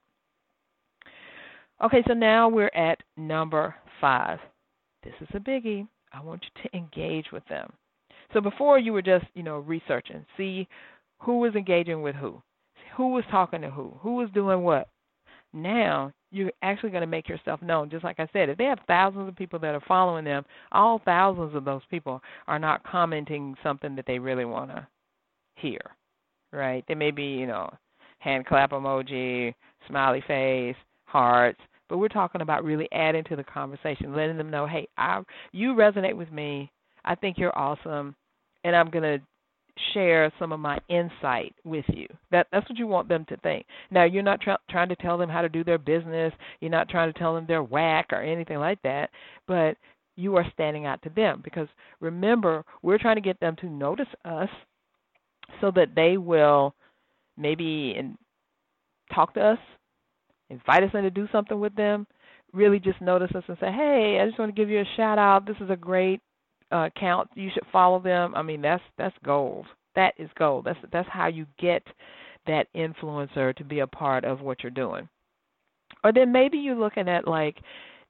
Okay, 1.83 2.03
so 2.07 2.13
now 2.13 2.49
we're 2.49 2.71
at 2.75 2.99
number 3.17 3.75
five. 4.01 4.39
This 5.03 5.15
is 5.21 5.29
a 5.35 5.39
biggie. 5.39 5.87
I 6.13 6.23
want 6.23 6.45
you 6.45 6.63
to 6.63 6.77
engage 6.77 7.33
with 7.33 7.47
them. 7.49 7.73
So 8.33 8.41
before 8.41 8.79
you 8.79 8.93
were 8.93 9.03
just, 9.03 9.25
you 9.35 9.43
know, 9.43 9.59
researching, 9.59 10.25
see 10.37 10.69
who 11.21 11.39
was 11.39 11.55
engaging 11.55 12.03
with 12.03 12.15
who, 12.17 12.43
who 12.97 13.13
was 13.13 13.25
talking 13.31 13.63
to 13.63 13.71
who, 13.71 13.95
who 14.01 14.17
was 14.17 14.29
doing 14.35 14.63
what. 14.63 14.89
Now 15.53 16.13
you're 16.31 16.53
actually 16.63 16.91
going 16.91 17.03
to 17.03 17.07
make 17.07 17.29
yourself 17.29 17.61
known. 17.63 17.91
Just 17.91 18.05
like 18.05 18.21
I 18.21 18.29
said, 18.33 18.49
if 18.49 18.59
they 18.59 18.65
have 18.65 18.79
thousands 18.87 19.29
of 19.29 19.37
people 19.37 19.59
that 19.61 19.75
are 19.75 19.83
following 19.87 20.25
them, 20.25 20.45
all 20.73 21.01
thousands 21.05 21.55
of 21.55 21.65
those 21.65 21.83
people 21.91 22.23
are 22.47 22.59
not 22.59 22.85
commenting 22.85 23.55
something 23.63 23.97
that 23.97 24.07
they 24.07 24.19
really 24.19 24.45
want 24.45 24.71
to 24.71 24.87
hear, 25.57 25.81
right? 26.53 26.85
They 26.89 26.95
may 26.95 27.11
be, 27.11 27.25
you 27.25 27.47
know, 27.47 27.71
hand 28.19 28.47
clap 28.47 28.71
emoji, 28.71 29.55
smiley 29.89 30.23
face, 30.27 30.77
hearts, 31.07 31.61
but 31.89 31.99
we're 31.99 32.09
talking 32.09 32.41
about 32.41 32.65
really 32.65 32.89
adding 32.93 33.25
to 33.25 33.37
the 33.37 33.45
conversation, 33.45 34.15
letting 34.15 34.39
them 34.39 34.51
know, 34.51 34.67
hey, 34.67 34.89
I 34.97 35.23
you 35.53 35.75
resonate 35.75 36.17
with 36.17 36.31
me. 36.31 36.71
I 37.05 37.15
think 37.15 37.39
you're 37.39 37.57
awesome, 37.59 38.15
and 38.63 38.77
I'm 38.77 38.91
going 38.91 39.19
to 39.19 39.25
share 39.93 40.33
some 40.39 40.53
of 40.53 40.61
my 40.61 40.79
insight 40.89 41.55
with 41.65 41.85
you. 41.89 42.07
That 42.31 42.47
that's 42.53 42.69
what 42.69 42.79
you 42.79 42.87
want 42.87 43.09
them 43.09 43.25
to 43.29 43.37
think. 43.39 43.67
Now, 43.91 44.05
you're 44.05 44.23
not 44.23 44.41
tra- 44.41 44.59
trying 44.71 44.89
to 44.89 44.97
tell 44.97 45.19
them 45.19 45.29
how 45.29 45.43
to 45.43 45.49
do 45.49 45.65
their 45.65 45.79
business. 45.79 46.33
You're 46.61 46.71
not 46.71 46.89
trying 46.89 47.13
to 47.13 47.19
tell 47.19 47.35
them 47.35 47.45
they're 47.47 47.63
whack 47.63 48.07
or 48.13 48.23
anything 48.23 48.59
like 48.59 48.81
that, 48.83 49.11
but 49.47 49.77
you 50.17 50.37
are 50.37 50.47
standing 50.53 50.87
out 50.87 51.03
to 51.03 51.11
them 51.11 51.41
because 51.43 51.69
remember, 52.01 52.65
we're 52.83 52.99
trying 52.99 53.17
to 53.17 53.23
get 53.23 53.41
them 53.41 53.57
to 53.57 53.69
notice 53.69 54.09
us 54.25 54.49
so 55.61 55.71
that 55.75 55.95
they 55.95 56.17
will 56.17 56.75
maybe 57.37 57.95
in, 57.97 58.17
talk 59.15 59.35
to 59.35 59.41
us, 59.41 59.59
invite 60.51 60.83
us 60.83 60.91
in 60.95 61.03
to 61.03 61.11
do 61.11 61.27
something 61.33 61.59
with 61.59 61.75
them, 61.75 62.07
really 62.53 62.79
just 62.79 63.01
notice 63.01 63.31
us 63.35 63.45
and 63.49 63.57
say, 63.61 63.71
"Hey, 63.73 64.19
I 64.21 64.27
just 64.27 64.39
want 64.39 64.55
to 64.55 64.61
give 64.61 64.69
you 64.69 64.81
a 64.81 64.97
shout 64.97 65.19
out. 65.19 65.47
This 65.47 65.57
is 65.61 65.71
a 65.71 65.77
great 65.77 66.21
uh, 66.73 66.89
account. 66.95 67.29
You 67.35 67.51
should 67.53 67.67
follow 67.73 68.01
them. 68.01 68.35
I 68.35 68.43
mean, 68.43 68.63
that's 68.63 68.83
that's 68.99 69.17
gold. 69.25 69.67
That 69.97 70.15
is 70.19 70.31
gold. 70.39 70.65
That's 70.67 70.79
that's 70.93 71.09
how 71.11 71.27
you 71.27 71.47
get 71.59 71.83
that 72.47 72.67
influencer 72.75 73.55
to 73.57 73.65
be 73.65 73.81
a 73.81 73.87
part 73.87 74.25
of 74.25 74.41
what 74.41 74.63
you're 74.63 74.71
doing. 74.71 75.09
Or 76.05 76.13
then 76.13 76.33
maybe 76.33 76.59
you're 76.59 76.77
looking 76.77 77.09
at 77.09 77.29
like 77.29 77.57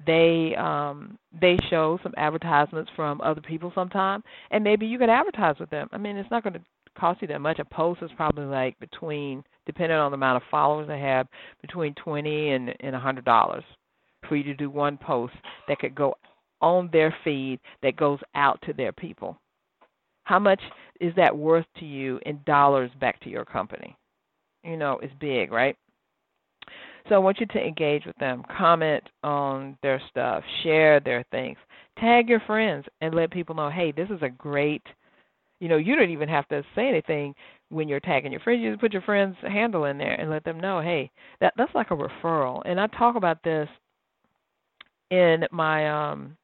they 0.07 0.55
um 0.57 1.19
they 1.41 1.57
show 1.69 1.99
some 2.03 2.15
advertisements 2.17 2.91
from 2.97 3.21
other 3.21 3.41
people 3.41 3.71
sometime 3.75 4.23
and 4.51 4.65
maybe 4.65 4.87
you 4.87 4.99
could 4.99 5.11
advertise 5.11 5.57
with 5.59 5.71
them. 5.71 5.89
I 5.93 5.99
mean, 5.99 6.17
it's 6.17 6.31
not 6.31 6.43
going 6.43 6.55
to 6.55 6.61
cost 6.99 7.23
you 7.23 7.29
that 7.29 7.41
much. 7.41 7.59
A 7.59 7.65
post 7.65 8.03
is 8.03 8.11
probably 8.17 8.45
like 8.45 8.79
between 8.79 9.43
depending 9.67 9.99
on 9.99 10.11
the 10.11 10.17
amount 10.17 10.43
of 10.43 10.49
followers 10.51 10.89
they 10.89 11.01
have, 11.01 11.27
between 11.61 11.95
20 11.95 12.51
and 12.51 12.75
and 12.81 12.97
a 12.97 13.01
$100 13.01 13.63
for 14.29 14.37
you 14.37 14.45
to 14.45 14.55
do 14.55 14.71
one 14.71 14.97
post 14.97 15.35
that 15.67 15.79
could 15.79 15.95
go 15.95 16.15
on 16.61 16.91
their 16.93 17.15
feed 17.25 17.61
that 17.83 17.97
goes 17.97 18.19
out 18.35 18.61
to 18.67 18.73
their 18.73 18.93
people. 18.93 19.39
How 20.25 20.39
much 20.39 20.61
is 21.01 21.15
that 21.17 21.37
worth 21.37 21.67
to 21.79 21.85
you 21.85 22.21
in 22.27 22.41
dollars 22.47 22.91
back 23.01 23.21
to 23.21 23.31
your 23.31 23.45
company? 23.45 23.97
You 24.63 24.77
know, 24.77 24.99
it's 25.03 25.15
big, 25.21 25.51
right? 25.51 25.77
So 27.09 27.15
I 27.15 27.19
want 27.19 27.41
you 27.41 27.47
to 27.47 27.59
engage 27.59 28.05
with 28.05 28.17
them, 28.19 28.45
comment 28.57 29.03
on 29.25 29.77
their 29.83 30.01
stuff, 30.11 30.45
share 30.63 31.01
their 31.01 31.25
things, 31.31 31.57
tag 31.99 32.29
your 32.29 32.41
friends, 32.41 32.85
and 33.01 33.15
let 33.15 33.31
people 33.31 33.55
know, 33.55 33.71
hey, 33.71 33.93
this 33.93 34.11
is 34.11 34.23
a 34.23 34.29
great. 34.29 34.83
You 35.61 35.69
know, 35.69 35.77
you 35.77 35.97
don't 35.97 36.11
even 36.11 36.29
have 36.29 36.47
to 36.49 36.63
say 36.75 36.89
anything 36.89 37.35
when 37.71 37.89
you're 37.89 38.01
tagging 38.01 38.33
your 38.33 38.41
friends. 38.41 38.61
You 38.63 38.71
just 38.71 38.81
put 38.81 38.93
your 38.93 39.03
friend's 39.03 39.37
handle 39.43 39.87
in 39.87 39.99
there 39.99 40.15
and 40.15 40.31
let 40.31 40.45
them 40.45 40.61
know, 40.61 40.81
hey, 40.81 41.11
that 41.41 41.55
that's 41.57 41.75
like 41.75 41.91
a 41.91 41.97
referral. 41.97 42.63
And 42.65 42.81
I 42.81 42.87
talk 42.89 43.17
about 43.17 43.43
this 43.43 43.69
in 45.11 45.45
my 45.51 46.13
um 46.13 46.37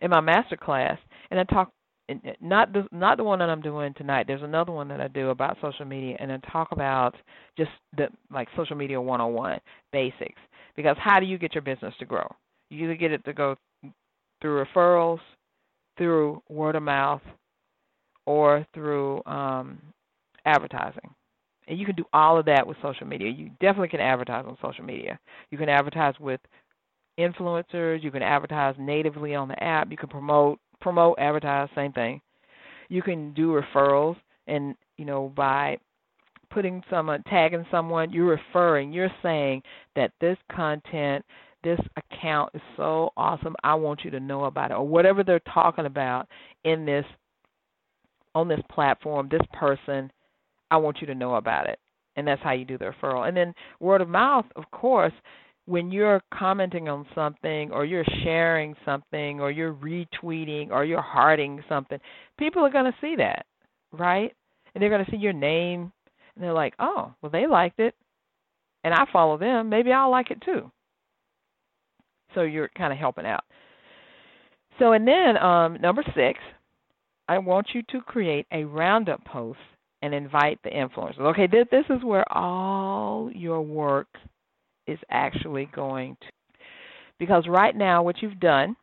in 0.00 0.10
my 0.10 0.20
master 0.20 0.56
class, 0.56 0.98
and 1.30 1.38
I 1.38 1.44
talk 1.44 1.72
not 2.40 2.72
the 2.72 2.86
not 2.92 3.18
the 3.18 3.24
one 3.24 3.38
that 3.38 3.48
I'm 3.48 3.60
doing 3.60 3.94
tonight. 3.94 4.26
There's 4.26 4.42
another 4.42 4.72
one 4.72 4.88
that 4.88 5.00
I 5.00 5.08
do 5.08 5.30
about 5.30 5.56
social 5.60 5.84
media, 5.84 6.16
and 6.18 6.32
I 6.32 6.38
talk 6.50 6.68
about 6.72 7.14
just 7.56 7.70
the 7.96 8.08
like 8.32 8.48
social 8.56 8.76
media 8.76 9.00
101 9.00 9.60
basics. 9.92 10.40
Because 10.76 10.96
how 10.98 11.20
do 11.20 11.26
you 11.26 11.38
get 11.38 11.54
your 11.54 11.62
business 11.62 11.94
to 11.98 12.04
grow? 12.04 12.26
You 12.70 12.84
either 12.84 12.94
get 12.94 13.12
it 13.12 13.24
to 13.24 13.32
go 13.32 13.56
through 14.40 14.64
referrals, 14.64 15.18
through 15.98 16.42
word 16.48 16.76
of 16.76 16.82
mouth, 16.82 17.22
or 18.26 18.66
through 18.74 19.22
um, 19.26 19.80
advertising. 20.44 21.10
And 21.68 21.78
you 21.78 21.86
can 21.86 21.94
do 21.94 22.04
all 22.12 22.38
of 22.38 22.46
that 22.46 22.66
with 22.66 22.76
social 22.82 23.06
media. 23.06 23.30
You 23.30 23.50
definitely 23.60 23.88
can 23.88 24.00
advertise 24.00 24.44
on 24.46 24.56
social 24.62 24.84
media. 24.84 25.18
You 25.50 25.58
can 25.58 25.68
advertise 25.68 26.14
with 26.18 26.40
influencers. 27.20 28.02
You 28.02 28.10
can 28.10 28.22
advertise 28.22 28.74
natively 28.78 29.34
on 29.34 29.48
the 29.48 29.62
app. 29.62 29.90
You 29.90 29.96
can 29.96 30.08
promote, 30.08 30.58
promote, 30.80 31.18
advertise, 31.18 31.68
same 31.74 31.92
thing. 31.92 32.20
You 32.88 33.02
can 33.02 33.32
do 33.34 33.60
referrals, 33.60 34.16
and 34.46 34.74
you 34.96 35.04
know 35.04 35.32
by 35.34 35.78
putting 36.50 36.82
someone, 36.90 37.22
uh, 37.26 37.30
tagging 37.30 37.64
someone, 37.70 38.12
you're 38.12 38.26
referring. 38.26 38.92
You're 38.92 39.12
saying 39.22 39.62
that 39.94 40.10
this 40.20 40.36
content, 40.50 41.24
this 41.62 41.78
account 41.96 42.50
is 42.54 42.62
so 42.76 43.10
awesome. 43.16 43.54
I 43.62 43.74
want 43.74 44.00
you 44.04 44.10
to 44.10 44.20
know 44.20 44.44
about 44.44 44.72
it, 44.72 44.74
or 44.74 44.86
whatever 44.86 45.22
they're 45.22 45.40
talking 45.52 45.86
about 45.86 46.26
in 46.64 46.84
this 46.84 47.04
on 48.34 48.48
this 48.48 48.60
platform. 48.70 49.28
This 49.30 49.46
person, 49.52 50.10
I 50.70 50.76
want 50.76 51.00
you 51.00 51.06
to 51.06 51.14
know 51.14 51.36
about 51.36 51.68
it, 51.68 51.78
and 52.16 52.26
that's 52.26 52.42
how 52.42 52.52
you 52.52 52.64
do 52.64 52.78
the 52.78 52.86
referral. 52.86 53.28
And 53.28 53.36
then 53.36 53.54
word 53.78 54.00
of 54.00 54.08
mouth, 54.08 54.46
of 54.56 54.64
course 54.72 55.12
when 55.70 55.92
you're 55.92 56.20
commenting 56.34 56.88
on 56.88 57.06
something 57.14 57.70
or 57.70 57.84
you're 57.84 58.04
sharing 58.24 58.74
something 58.84 59.38
or 59.38 59.52
you're 59.52 59.72
retweeting 59.72 60.70
or 60.70 60.84
you're 60.84 61.00
hearting 61.00 61.62
something, 61.68 61.98
people 62.38 62.64
are 62.64 62.72
going 62.72 62.86
to 62.90 62.98
see 63.00 63.14
that, 63.16 63.46
right? 63.92 64.34
And 64.74 64.82
they're 64.82 64.90
going 64.90 65.04
to 65.04 65.10
see 65.12 65.16
your 65.16 65.32
name 65.32 65.92
and 66.34 66.44
they're 66.44 66.52
like, 66.52 66.74
"Oh, 66.80 67.14
well 67.22 67.30
they 67.30 67.46
liked 67.46 67.78
it 67.78 67.94
and 68.82 68.92
I 68.92 69.04
follow 69.12 69.38
them, 69.38 69.68
maybe 69.68 69.92
I'll 69.92 70.10
like 70.10 70.32
it 70.32 70.42
too." 70.42 70.72
So 72.34 72.42
you're 72.42 72.70
kind 72.76 72.92
of 72.92 72.98
helping 72.98 73.26
out. 73.26 73.44
So 74.80 74.92
and 74.92 75.06
then 75.06 75.36
um 75.36 75.80
number 75.80 76.02
6, 76.02 76.38
I 77.28 77.38
want 77.38 77.68
you 77.74 77.82
to 77.90 78.00
create 78.00 78.46
a 78.52 78.64
roundup 78.64 79.24
post 79.24 79.60
and 80.02 80.14
invite 80.14 80.58
the 80.64 80.70
influencers. 80.70 81.20
Okay, 81.20 81.46
this, 81.46 81.66
this 81.70 81.84
is 81.90 82.02
where 82.02 82.24
all 82.36 83.30
your 83.32 83.60
work 83.62 84.08
is 84.90 84.98
actually 85.10 85.68
going 85.74 86.16
to. 86.20 86.26
Because 87.18 87.44
right 87.48 87.76
now, 87.76 88.02
what 88.02 88.22
you've 88.22 88.40
done 88.40 88.76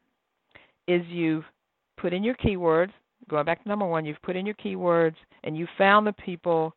is 0.88 1.02
you've 1.08 1.44
put 2.00 2.14
in 2.14 2.24
your 2.24 2.36
keywords. 2.36 2.92
Going 3.30 3.46
back 3.46 3.62
to 3.64 3.70
number 3.70 3.86
one, 3.86 4.06
you've 4.06 4.22
put 4.22 4.36
in 4.36 4.46
your 4.46 4.56
keywords 4.56 5.16
and 5.44 5.58
you 5.58 5.68
found 5.78 6.06
the 6.06 6.14
people 6.14 6.74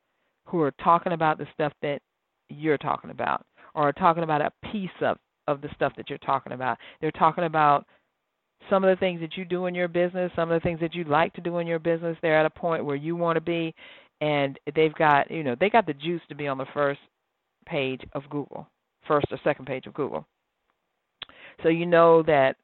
who 0.47 0.61
are 0.61 0.73
talking 0.83 1.13
about 1.13 1.39
the 1.39 1.47
stuff 1.53 1.73
that 1.83 2.01
you're 2.49 2.79
talking 2.79 3.11
about 3.11 3.45
or 3.75 3.93
talking 3.93 4.25
about 4.25 4.41
a 4.41 4.51
piece 4.73 4.89
of, 5.03 5.19
of 5.47 5.61
the 5.61 5.69
stuff 5.75 5.93
that 5.97 6.09
you're 6.09 6.19
talking 6.19 6.53
about. 6.53 6.79
They're 7.01 7.13
talking 7.13 7.45
about 7.45 7.87
some 8.69 8.85
of 8.85 8.91
the 8.91 8.99
things 8.99 9.21
that 9.21 9.37
you 9.37 9.45
do 9.45 9.67
in 9.67 9.75
your 9.75 9.89
business, 9.89 10.33
some 10.35 10.51
of 10.51 10.61
the 10.61 10.67
things 10.67 10.81
that 10.81 10.95
you 10.95 11.05
like 11.05 11.33
to 11.35 11.41
do 11.41 11.59
in 11.59 11.67
your 11.67 11.79
business. 11.79 12.17
They're 12.21 12.39
at 12.39 12.47
a 12.47 12.51
point 12.51 12.85
where 12.85 12.97
you 12.97 13.17
want 13.17 13.37
to 13.37 13.41
be, 13.41 13.75
and 14.21 14.59
they've 14.75 14.95
got 14.95 15.31
you 15.31 15.45
know 15.45 15.57
they 15.59 15.71
got 15.71 15.87
the 15.87 15.95
juice 15.95 16.21
to 16.29 16.35
be 16.35 16.49
on 16.49 16.59
the 16.59 16.67
first 16.75 17.01
page 17.67 18.03
of 18.13 18.29
Google, 18.29 18.67
first 19.07 19.27
or 19.31 19.39
second 19.45 19.67
page 19.67 19.87
of 19.87 19.95
Google. 19.95 20.27
So 21.63 21.69
you 21.69 21.87
know 21.87 22.23
that 22.25 22.57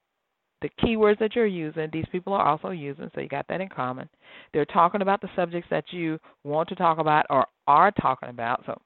the 0.63 0.71
keywords 0.83 1.19
that 1.19 1.35
you're 1.35 1.47
using, 1.47 1.89
these 1.93 2.07
people 2.11 2.33
are 2.33 2.47
also 2.47 2.71
using, 2.71 3.11
so 3.15 3.21
you 3.21 3.29
got 3.29 3.47
that 3.49 3.61
in 3.61 3.69
common. 3.69 4.09
They're 4.53 4.65
talking 4.65 5.03
about 5.03 5.21
the 5.21 5.29
subjects 5.37 5.69
that 5.71 5.85
you 5.91 6.19
want 6.45 6.69
to 6.71 6.75
talk 6.75 6.99
about 6.99 7.27
or 7.29 7.47
are 7.67 7.91
talking 7.91 8.31
about. 8.31 8.63
So 8.65 8.81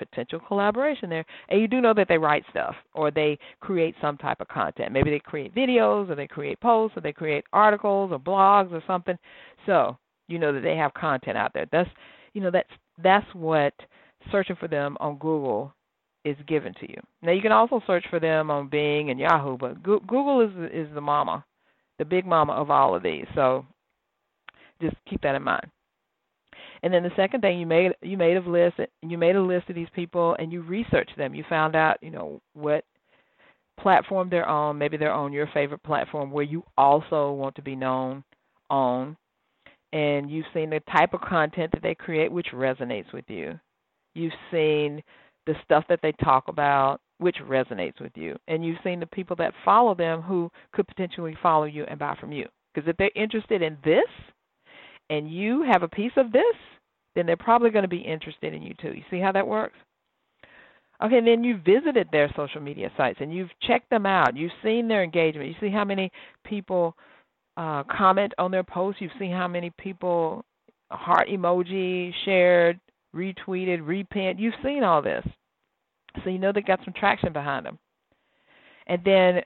potential 0.00 0.40
collaboration 0.48 1.10
there. 1.10 1.24
And 1.50 1.60
you 1.60 1.68
do 1.68 1.80
know 1.80 1.92
that 1.94 2.08
they 2.08 2.16
write 2.18 2.44
stuff 2.50 2.74
or 2.94 3.10
they 3.10 3.38
create 3.60 3.94
some 4.00 4.16
type 4.16 4.40
of 4.40 4.48
content. 4.48 4.92
Maybe 4.92 5.10
they 5.10 5.18
create 5.18 5.54
videos 5.54 6.10
or 6.10 6.14
they 6.14 6.26
create 6.26 6.58
posts 6.60 6.96
or 6.96 7.02
they 7.02 7.12
create 7.12 7.44
articles 7.52 8.10
or 8.12 8.18
blogs 8.18 8.72
or 8.72 8.82
something. 8.86 9.18
So 9.66 9.96
you 10.26 10.38
know 10.38 10.52
that 10.52 10.62
they 10.62 10.76
have 10.76 10.94
content 10.94 11.36
out 11.36 11.52
there. 11.52 11.66
That's 11.70 11.90
you 12.32 12.40
know 12.40 12.50
that's 12.50 12.70
that's 13.02 13.26
what 13.34 13.74
searching 14.32 14.56
for 14.56 14.68
them 14.68 14.96
on 15.00 15.18
Google 15.18 15.74
is 16.24 16.36
given 16.46 16.74
to 16.74 16.90
you. 16.90 17.00
Now 17.22 17.32
you 17.32 17.42
can 17.42 17.52
also 17.52 17.80
search 17.86 18.04
for 18.10 18.20
them 18.20 18.50
on 18.50 18.68
Bing 18.68 19.10
and 19.10 19.18
Yahoo, 19.18 19.56
but 19.56 19.82
Google 19.82 20.40
is 20.42 20.70
is 20.72 20.94
the 20.94 21.00
mama, 21.00 21.44
the 21.98 22.04
big 22.04 22.26
mama 22.26 22.52
of 22.52 22.70
all 22.70 22.94
of 22.94 23.02
these. 23.02 23.26
So 23.34 23.64
just 24.80 24.96
keep 25.08 25.22
that 25.22 25.34
in 25.34 25.42
mind. 25.42 25.66
And 26.82 26.92
then 26.92 27.02
the 27.02 27.10
second 27.16 27.40
thing 27.42 27.58
you 27.58 27.66
made 27.66 27.92
you 28.02 28.16
made 28.16 28.36
a 28.36 28.40
list 28.40 28.76
you 29.02 29.18
made 29.18 29.36
a 29.36 29.42
list 29.42 29.68
of 29.68 29.74
these 29.74 29.88
people 29.94 30.36
and 30.38 30.52
you 30.52 30.62
researched 30.62 31.16
them. 31.16 31.34
You 31.34 31.44
found 31.48 31.76
out, 31.76 31.98
you 32.02 32.10
know, 32.10 32.40
what 32.54 32.84
platform 33.78 34.28
they're 34.30 34.48
on, 34.48 34.78
maybe 34.78 34.96
they're 34.96 35.12
on 35.12 35.32
your 35.32 35.48
favorite 35.52 35.82
platform 35.82 36.30
where 36.30 36.44
you 36.44 36.62
also 36.76 37.32
want 37.32 37.54
to 37.56 37.62
be 37.62 37.76
known 37.76 38.24
on. 38.68 39.16
And 39.92 40.30
you've 40.30 40.46
seen 40.54 40.70
the 40.70 40.80
type 40.96 41.14
of 41.14 41.20
content 41.20 41.72
that 41.72 41.82
they 41.82 41.94
create 41.94 42.30
which 42.30 42.48
resonates 42.54 43.12
with 43.12 43.24
you. 43.28 43.58
You've 44.14 44.32
seen 44.52 45.02
the 45.46 45.54
stuff 45.64 45.84
that 45.88 46.00
they 46.02 46.12
talk 46.12 46.48
about 46.48 47.00
which 47.18 47.36
resonates 47.46 48.00
with 48.00 48.12
you. 48.14 48.34
And 48.48 48.64
you've 48.64 48.78
seen 48.82 48.98
the 48.98 49.06
people 49.06 49.36
that 49.36 49.52
follow 49.62 49.94
them 49.94 50.22
who 50.22 50.50
could 50.72 50.88
potentially 50.88 51.36
follow 51.42 51.64
you 51.64 51.84
and 51.84 51.98
buy 51.98 52.16
from 52.18 52.32
you. 52.32 52.46
Because 52.74 52.88
if 52.88 52.96
they're 52.96 53.10
interested 53.14 53.60
in 53.60 53.76
this, 53.84 54.06
and 55.10 55.30
you 55.30 55.62
have 55.62 55.82
a 55.82 55.88
piece 55.88 56.12
of 56.16 56.32
this, 56.32 56.42
then 57.14 57.26
they're 57.26 57.36
probably 57.36 57.70
going 57.70 57.82
to 57.82 57.88
be 57.88 57.98
interested 57.98 58.54
in 58.54 58.62
you 58.62 58.74
too. 58.80 58.92
You 58.94 59.02
see 59.10 59.18
how 59.18 59.32
that 59.32 59.46
works? 59.46 59.76
Okay, 61.02 61.18
and 61.18 61.26
then 61.26 61.42
you 61.42 61.58
visited 61.64 62.08
their 62.12 62.32
social 62.36 62.60
media 62.60 62.90
sites 62.96 63.18
and 63.20 63.34
you've 63.34 63.50
checked 63.62 63.90
them 63.90 64.06
out. 64.06 64.36
You've 64.36 64.52
seen 64.62 64.86
their 64.86 65.02
engagement. 65.02 65.48
You 65.48 65.54
see 65.60 65.72
how 65.72 65.84
many 65.84 66.12
people 66.44 66.94
uh, 67.56 67.82
comment 67.84 68.32
on 68.38 68.50
their 68.50 68.62
posts. 68.62 69.00
You've 69.00 69.10
seen 69.18 69.32
how 69.32 69.48
many 69.48 69.72
people 69.78 70.44
heart 70.90 71.28
emoji, 71.28 72.12
shared, 72.24 72.78
retweeted, 73.14 73.86
repent. 73.86 74.38
You've 74.38 74.54
seen 74.62 74.82
all 74.82 75.02
this. 75.02 75.24
So 76.24 76.30
you 76.30 76.38
know 76.38 76.52
they 76.52 76.62
got 76.62 76.80
some 76.84 76.94
traction 76.94 77.32
behind 77.32 77.66
them. 77.66 77.78
And 78.86 79.00
then 79.04 79.42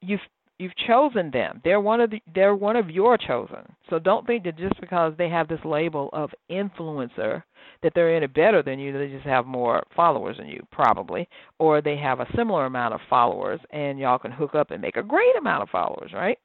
you've 0.00 0.20
you've 0.58 0.76
chosen 0.86 1.30
them. 1.30 1.60
They're 1.64 1.80
one 1.80 2.00
of 2.00 2.10
the 2.10 2.20
they're 2.34 2.54
one 2.54 2.76
of 2.76 2.90
your 2.90 3.16
chosen. 3.16 3.60
So 3.88 3.98
don't 3.98 4.26
think 4.26 4.44
that 4.44 4.58
just 4.58 4.78
because 4.80 5.14
they 5.16 5.28
have 5.28 5.48
this 5.48 5.60
label 5.64 6.10
of 6.12 6.30
influencer 6.50 7.42
that 7.82 7.92
they're 7.94 8.14
any 8.14 8.26
better 8.26 8.62
than 8.62 8.78
you, 8.78 8.92
they 8.92 9.08
just 9.08 9.26
have 9.26 9.46
more 9.46 9.82
followers 9.96 10.36
than 10.36 10.48
you, 10.48 10.62
probably. 10.70 11.28
Or 11.58 11.80
they 11.80 11.96
have 11.96 12.20
a 12.20 12.28
similar 12.36 12.66
amount 12.66 12.94
of 12.94 13.00
followers 13.08 13.60
and 13.70 13.98
y'all 13.98 14.18
can 14.18 14.32
hook 14.32 14.54
up 14.54 14.70
and 14.70 14.82
make 14.82 14.96
a 14.96 15.02
great 15.02 15.36
amount 15.38 15.62
of 15.62 15.70
followers, 15.70 16.12
right? 16.12 16.38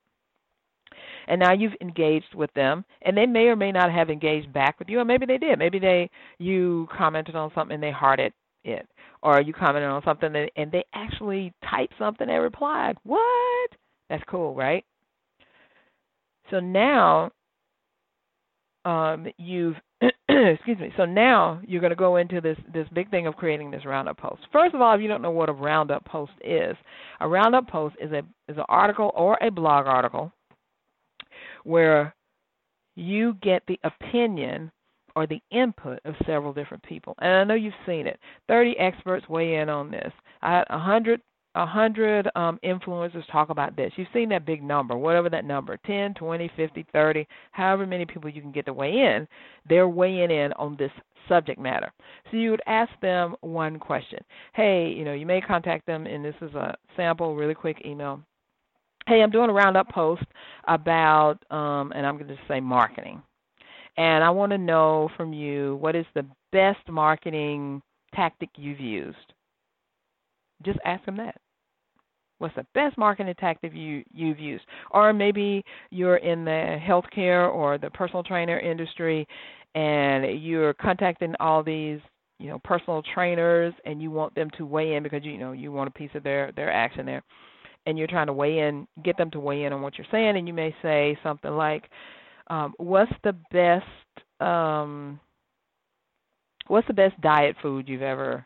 And 1.28 1.40
now 1.40 1.54
you've 1.54 1.74
engaged 1.82 2.34
with 2.36 2.54
them 2.54 2.86
and 3.02 3.18
they 3.18 3.26
may 3.26 3.46
or 3.46 3.56
may 3.56 3.72
not 3.72 3.92
have 3.92 4.10
engaged 4.10 4.52
back 4.54 4.80
with 4.80 4.90
you, 4.90 5.00
or 5.00 5.06
maybe 5.06 5.26
they 5.26 5.38
did. 5.38 5.60
Maybe 5.60 5.80
they 5.80 6.10
you 6.40 6.88
commented 6.96 7.36
on 7.36 7.52
something 7.56 7.76
and 7.76 7.84
they 7.84 7.92
hearted 7.92 8.34
it. 8.64 8.88
Or 9.24 9.42
you 9.42 9.54
commented 9.54 9.90
on 9.90 10.04
something 10.04 10.34
and 10.56 10.72
they 10.72 10.86
actually 10.94 11.54
typed 11.70 11.94
something 11.98 12.30
and 12.30 12.44
replied. 12.44 12.98
What? 13.04 13.70
That's 14.10 14.24
cool, 14.30 14.54
right? 14.56 14.86
So 16.52 16.60
now 16.60 17.32
um, 18.86 19.28
you've 19.38 19.76
excuse 20.30 20.80
me. 20.80 20.92
So 20.98 21.06
now 21.06 21.62
you're 21.66 21.82
going 21.82 21.92
to 21.92 21.96
go 21.96 22.18
into 22.18 22.42
this 22.42 22.58
this 22.74 22.88
big 22.94 23.10
thing 23.10 23.28
of 23.28 23.36
creating 23.36 23.72
this 23.72 23.86
roundup 23.86 24.18
post. 24.18 24.42
First 24.52 24.76
of 24.76 24.82
all, 24.82 24.94
if 24.94 25.02
you 25.02 25.08
don't 25.08 25.22
know 25.22 25.32
what 25.32 25.50
a 25.50 25.54
roundup 25.54 26.06
post 26.06 26.34
is, 26.44 26.76
a 27.20 27.28
roundup 27.28 27.68
post 27.68 27.96
is 28.02 28.12
a 28.12 28.20
is 28.50 28.58
an 28.58 28.66
article 28.70 29.12
or 29.16 29.38
a 29.42 29.50
blog 29.50 29.88
article 29.88 30.32
where 31.66 32.16
you 32.96 33.34
get 33.42 33.64
the 33.68 33.80
opinion 33.84 34.72
or 35.16 35.28
the 35.28 35.42
input 35.52 36.00
of 36.06 36.16
several 36.26 36.54
different 36.54 36.84
people. 36.84 37.16
And 37.20 37.32
I 37.34 37.44
know 37.44 37.54
you've 37.56 37.74
seen 37.86 38.08
it. 38.08 38.20
30 38.48 38.78
experts 38.80 39.28
weigh 39.30 39.56
in 39.56 39.70
on 39.70 39.92
this. 39.92 40.12
I 40.42 40.58
had 40.58 40.66
100 40.70 41.22
a 41.56 41.66
hundred 41.66 42.30
um, 42.36 42.60
influencers 42.64 43.24
talk 43.32 43.50
about 43.50 43.76
this. 43.78 43.92
You've 43.96 44.10
seen 44.14 44.30
that 44.30 44.46
big 44.46 44.62
number, 44.62 44.98
whatever 44.98 45.30
that 45.30 45.46
number, 45.46 45.80
ten, 45.86 46.14
twenty, 46.14 46.52
fifty, 46.56 46.86
thirty, 46.92 47.26
however 47.52 47.88
many 47.88 48.06
people 48.06 48.30
you 48.30 48.42
can 48.42 48.52
get 48.52 48.66
to 48.66 48.74
weigh 48.74 48.92
in, 48.92 49.26
they're 49.68 49.88
weighing 49.88 50.32
in 50.32 50.52
on 50.54 50.76
this 50.78 50.92
subject 51.30 51.60
matter. 51.60 51.92
So 52.30 52.38
you 52.38 52.52
would 52.52 52.62
ask 52.68 52.92
them 53.02 53.36
one 53.42 53.80
question. 53.80 54.20
Hey, 54.54 54.90
you 54.90 55.06
know, 55.06 55.14
you 55.14 55.26
may 55.26 55.40
contact 55.42 55.86
them, 55.86 56.06
and 56.06 56.24
this 56.24 56.36
is 56.42 56.54
a 56.56 56.76
sample, 56.98 57.36
really 57.36 57.56
quick 57.56 57.82
email. 57.86 58.22
Hey, 59.08 59.22
I'm 59.22 59.32
doing 59.32 59.50
a 59.50 59.54
roundup 59.54 59.90
post 59.90 60.24
about, 60.68 61.38
um, 61.52 61.92
and 61.96 62.06
I'm 62.06 62.18
going 62.18 62.30
to 62.30 62.38
say 62.48 62.60
marketing. 62.60 63.22
And 63.98 64.24
I 64.24 64.30
want 64.32 64.52
to 64.52 64.58
know 64.58 65.10
from 65.18 65.34
you 65.34 65.78
what 65.78 65.96
is 65.96 66.06
the 66.16 66.26
best 66.52 66.88
marketing 66.90 67.82
tactic 68.16 68.50
you've 68.58 68.80
used. 68.80 69.18
Just 70.64 70.80
ask 70.86 71.06
them 71.06 71.18
that 71.18 71.36
What's 72.40 72.56
the 72.56 72.66
best 72.76 72.98
marketing 72.98 73.34
tactic 73.40 73.74
you 73.74 74.04
you've 74.14 74.40
used? 74.40 74.66
Or 74.92 75.14
maybe 75.14 75.64
you're 75.90 76.18
in 76.18 76.44
the 76.44 76.78
healthcare 76.86 77.52
or 77.52 77.78
the 77.78 77.90
personal 77.92 78.24
trainer 78.24 78.60
industry, 78.60 79.26
and 79.74 80.44
you're 80.44 80.74
contacting 80.74 81.34
all 81.40 81.64
these 81.64 82.00
you 82.40 82.50
know 82.50 82.60
personal 82.64 83.02
trainers, 83.14 83.74
and 83.86 84.02
you 84.02 84.12
want 84.12 84.36
them 84.36 84.50
to 84.58 84.66
weigh 84.66 84.96
in 84.96 85.04
because 85.04 85.24
you 85.24 85.38
know 85.38 85.54
you 85.54 85.72
want 85.72 85.88
a 85.88 85.94
piece 85.94 86.12
of 86.14 86.24
their 86.24 86.52
their 86.58 86.72
action 86.72 87.06
there, 87.06 87.24
and 87.86 87.98
you're 87.98 88.08
trying 88.08 88.28
to 88.28 88.34
weigh 88.34 88.60
in, 88.60 88.88
get 89.04 89.18
them 89.18 89.32
to 89.32 89.40
weigh 89.40 89.64
in 89.64 89.74
on 89.74 89.82
what 89.82 89.98
you're 89.98 90.08
saying, 90.12 90.38
and 90.38 90.48
you 90.48 90.54
may 90.54 90.76
say 90.82 91.18
something 91.24 91.52
like, 91.52 91.90
um, 92.48 92.74
"What's 92.78 93.12
the 93.24 93.34
best?" 93.52 93.86
Um, 94.40 95.20
what's 96.68 96.88
the 96.88 96.94
best 96.94 97.20
diet 97.22 97.56
food 97.62 97.88
you've 97.88 98.02
ever 98.02 98.46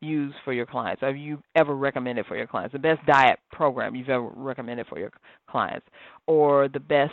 used 0.00 0.36
for 0.44 0.52
your 0.52 0.66
clients? 0.66 1.00
Have 1.00 1.16
you 1.16 1.42
ever 1.54 1.74
recommended 1.74 2.26
for 2.26 2.36
your 2.36 2.46
clients? 2.46 2.72
The 2.72 2.78
best 2.78 3.04
diet 3.06 3.38
program 3.52 3.94
you've 3.94 4.08
ever 4.10 4.30
recommended 4.34 4.86
for 4.86 4.98
your 4.98 5.10
clients, 5.48 5.86
or 6.26 6.68
the 6.68 6.80
best 6.80 7.12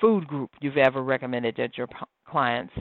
food 0.00 0.26
group 0.26 0.50
you've 0.60 0.76
ever 0.76 1.02
recommended 1.02 1.54
that 1.56 1.78
your 1.78 1.88
clients 2.28 2.74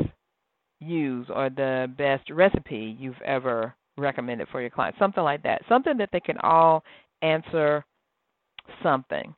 use, 0.80 1.28
or 1.34 1.50
the 1.50 1.92
best 1.98 2.30
recipe 2.30 2.98
you've 3.00 3.22
ever 3.24 3.74
recommended 3.98 4.48
for 4.52 4.62
your 4.62 4.70
clients? 4.70 5.00
Something 5.00 5.24
like 5.24 5.44
that. 5.44 5.62
Something 5.70 5.98
that 5.98 6.10
they 6.12 6.20
can 6.20 6.38
all 6.40 6.84
answer 7.22 7.86
something, 8.84 9.34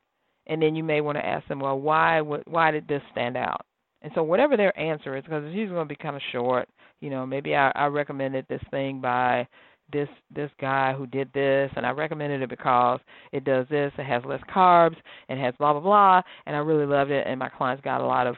and 0.46 0.62
then 0.62 0.74
you 0.74 0.82
may 0.82 1.00
want 1.00 1.18
to 1.18 1.26
ask 1.26 1.46
them, 1.48 1.60
well, 1.60 1.78
why 1.78 2.20
why 2.20 2.70
did 2.70 2.88
this 2.88 3.02
stand 3.12 3.36
out? 3.36 3.64
And 4.02 4.12
so 4.14 4.22
whatever 4.22 4.56
their 4.56 4.78
answer 4.78 5.16
is, 5.16 5.24
because 5.24 5.42
it's 5.44 5.54
usually 5.54 5.74
going 5.74 5.88
to 5.88 5.94
be 5.94 6.02
kind 6.02 6.16
of 6.16 6.22
short 6.32 6.68
you 7.00 7.10
know 7.10 7.26
maybe 7.26 7.54
I, 7.54 7.70
I 7.74 7.86
recommended 7.86 8.46
this 8.48 8.62
thing 8.70 9.00
by 9.00 9.46
this 9.92 10.08
this 10.34 10.50
guy 10.60 10.92
who 10.92 11.06
did 11.06 11.32
this 11.32 11.70
and 11.76 11.86
I 11.86 11.90
recommended 11.90 12.42
it 12.42 12.50
because 12.50 13.00
it 13.32 13.44
does 13.44 13.66
this, 13.70 13.92
it 13.96 14.04
has 14.04 14.22
less 14.24 14.42
carbs 14.54 14.96
and 15.28 15.40
has 15.40 15.54
blah 15.58 15.72
blah 15.72 15.82
blah 15.82 16.22
and 16.46 16.54
I 16.54 16.58
really 16.60 16.86
loved 16.86 17.10
it 17.10 17.26
and 17.26 17.38
my 17.38 17.48
clients 17.48 17.82
got 17.82 18.00
a 18.00 18.06
lot 18.06 18.26
of 18.26 18.36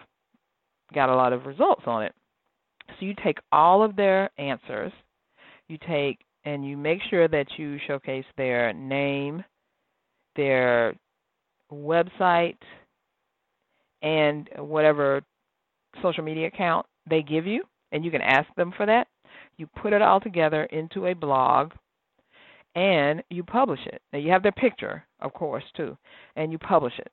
got 0.95 1.09
a 1.09 1.15
lot 1.15 1.33
of 1.33 1.47
results 1.47 1.83
on 1.87 2.05
it. 2.05 2.13
So 2.99 3.07
you 3.07 3.15
take 3.25 3.39
all 3.53 3.83
of 3.83 3.95
their 3.95 4.31
answers, 4.39 4.93
you 5.71 5.79
take 5.89 6.19
and 6.45 6.67
you 6.67 6.77
make 6.77 7.01
sure 7.09 7.29
that 7.29 7.47
you 7.57 7.79
showcase 7.87 8.25
their 8.37 8.73
name, 8.73 9.45
their 10.37 10.95
website 11.73 12.57
and 14.03 14.49
whatever 14.57 15.23
social 16.03 16.25
media 16.25 16.47
account 16.47 16.87
they 17.09 17.23
give 17.23 17.47
you, 17.47 17.63
and 17.93 18.05
you 18.05 18.11
can 18.11 18.23
ask 18.23 18.49
them 18.57 18.73
for 18.77 18.87
that. 18.87 19.07
You 19.57 19.67
put 19.67 19.93
it 19.93 20.03
all 20.03 20.21
together 20.21 20.65
into 20.65 21.07
a 21.07 21.15
blog 21.15 21.73
and 22.75 23.23
you 23.31 23.43
publish 23.43 23.81
it. 23.87 24.01
Now 24.13 24.19
you 24.21 24.31
have 24.31 24.43
their 24.43 24.53
picture, 24.53 25.05
of 25.21 25.33
course, 25.33 25.65
too, 25.77 25.97
and 26.37 26.53
you 26.53 26.59
publish 26.59 26.95
it. 26.99 27.11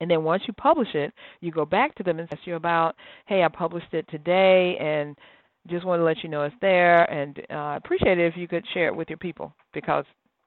And 0.00 0.10
then 0.10 0.24
once 0.24 0.42
you 0.46 0.52
publish 0.54 0.94
it, 0.94 1.12
you 1.40 1.52
go 1.52 1.64
back 1.64 1.94
to 1.94 2.02
them 2.02 2.18
and 2.18 2.28
ask 2.32 2.46
you 2.46 2.56
about, 2.56 2.96
hey, 3.26 3.44
I 3.44 3.48
published 3.48 3.92
it 3.94 4.06
today, 4.10 4.76
and 4.80 5.16
just 5.68 5.84
want 5.84 6.00
to 6.00 6.04
let 6.04 6.22
you 6.22 6.28
know 6.28 6.42
it's 6.42 6.54
there, 6.60 7.04
and 7.10 7.38
uh, 7.50 7.78
appreciate 7.82 8.18
it 8.18 8.26
if 8.26 8.36
you 8.36 8.48
could 8.48 8.64
share 8.74 8.88
it 8.88 8.96
with 8.96 9.08
your 9.08 9.18
people 9.18 9.54
because 9.72 10.04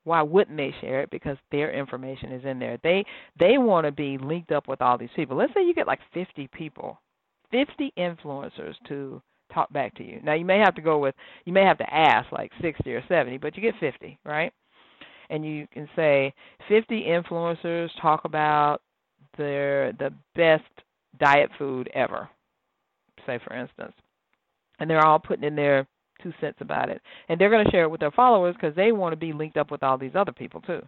why 0.08 0.21
wouldn't 0.21 0.56
they 0.58 0.73
share 0.80 1.01
it? 1.01 1.10
Because 1.12 1.38
their 1.51 1.71
information 1.71 2.32
is 2.32 2.45
in 2.45 2.60
there. 2.60 2.77
They 2.82 3.06
they 3.39 3.58
want 3.58 3.86
to 3.86 3.91
be 3.91 4.17
linked 4.17 4.51
up 4.51 4.67
with 4.67 4.82
all 4.82 4.97
these 4.97 5.10
people. 5.15 5.36
Let's 5.36 5.53
say 5.53 5.65
you 5.65 5.73
get 5.73 5.86
like 5.86 5.99
50 6.13 6.47
people, 6.53 6.99
50 7.51 7.93
influencers 7.97 8.73
to 8.88 9.21
talk 9.53 9.71
back 9.73 9.95
to 9.95 10.03
you. 10.03 10.21
Now 10.23 10.34
you 10.34 10.45
may 10.45 10.60
have 10.60 10.75
to 10.75 10.82
go 10.82 10.97
with 10.97 11.13
you 11.45 11.51
may 11.51 11.63
have 11.63 11.77
to 11.80 11.93
ask 11.93 12.32
like 12.32 12.51
60 12.62 12.89
or 12.93 13.03
70, 13.08 13.38
but 13.38 13.56
you 13.58 13.62
get 13.62 13.75
50, 13.80 14.17
right? 14.23 14.53
And 15.30 15.45
you 15.45 15.67
can 15.73 15.89
say 15.95 16.34
50 16.69 17.03
influencers 17.03 17.89
talk 18.01 18.23
about 18.23 18.80
their 19.38 19.91
the 19.93 20.13
best 20.36 20.63
diet 21.19 21.49
food 21.58 21.89
ever. 21.93 22.30
Say 23.25 23.39
for 23.45 23.53
instance. 23.53 23.93
And 24.80 24.90
they're 24.90 25.06
all 25.06 25.20
putting 25.20 25.44
in 25.44 25.56
their 25.56 25.88
two 26.22 26.34
cents 26.42 26.58
about 26.62 26.90
it. 26.90 27.02
And 27.30 27.40
they're 27.40 27.50
going 27.50 27.66
to 27.66 27.72
share 27.72 27.84
it 27.84 27.92
with 27.92 28.00
their 28.00 28.12
followers 28.12 28.56
because 28.56 28.76
they 28.76 28.92
want 28.92 29.13
to 29.13 29.18
be 29.18 29.34
linked 29.34 29.58
up 29.58 29.72
with 29.72 29.84
all 29.84 29.98
these 29.98 30.16
other 30.16 30.32
people 30.32 30.62
too. 30.62 30.82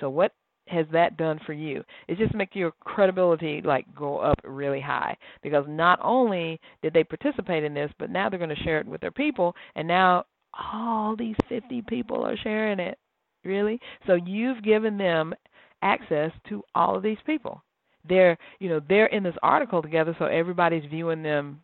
So 0.00 0.10
what 0.10 0.32
has 0.68 0.86
that 0.92 1.16
done 1.16 1.40
for 1.46 1.52
you? 1.52 1.84
It 2.08 2.18
just 2.18 2.34
makes 2.34 2.56
your 2.56 2.72
credibility 2.80 3.62
like 3.64 3.86
go 3.94 4.18
up 4.18 4.38
really 4.44 4.80
high 4.80 5.16
because 5.42 5.64
not 5.68 5.98
only 6.02 6.60
did 6.82 6.92
they 6.92 7.04
participate 7.04 7.64
in 7.64 7.74
this, 7.74 7.90
but 7.98 8.10
now 8.10 8.28
they're 8.28 8.38
going 8.38 8.54
to 8.54 8.62
share 8.62 8.80
it 8.80 8.86
with 8.86 9.00
their 9.00 9.10
people, 9.10 9.54
and 9.74 9.86
now 9.86 10.24
all 10.72 11.14
these 11.16 11.36
50 11.48 11.82
people 11.82 12.24
are 12.24 12.36
sharing 12.36 12.80
it. 12.80 12.98
Really? 13.44 13.78
So 14.06 14.14
you've 14.14 14.62
given 14.64 14.98
them 14.98 15.34
access 15.82 16.32
to 16.48 16.62
all 16.74 16.96
of 16.96 17.02
these 17.02 17.18
people. 17.26 17.62
They're, 18.08 18.36
you 18.58 18.68
know, 18.68 18.80
they're 18.88 19.06
in 19.06 19.22
this 19.22 19.36
article 19.42 19.82
together, 19.82 20.16
so 20.18 20.24
everybody's 20.24 20.88
viewing 20.90 21.22
them 21.22 21.60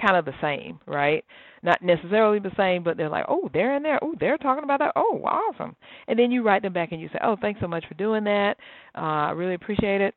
kind 0.00 0.16
of 0.16 0.24
the 0.24 0.34
same, 0.40 0.78
right? 0.86 1.24
Not 1.62 1.82
necessarily 1.82 2.38
the 2.38 2.52
same, 2.56 2.82
but 2.82 2.96
they're 2.96 3.08
like, 3.08 3.26
oh, 3.28 3.50
they're 3.52 3.76
in 3.76 3.82
there. 3.82 3.98
Oh, 4.02 4.14
they're 4.18 4.38
talking 4.38 4.64
about 4.64 4.80
that. 4.80 4.92
Oh, 4.96 5.20
awesome. 5.24 5.74
And 6.06 6.18
then 6.18 6.30
you 6.30 6.42
write 6.42 6.62
them 6.62 6.72
back 6.72 6.92
and 6.92 7.00
you 7.00 7.08
say, 7.08 7.18
oh, 7.22 7.36
thanks 7.40 7.60
so 7.60 7.66
much 7.66 7.84
for 7.88 7.94
doing 7.94 8.24
that. 8.24 8.56
Uh, 8.96 9.00
I 9.00 9.30
really 9.30 9.54
appreciate 9.54 10.00
it. 10.00 10.14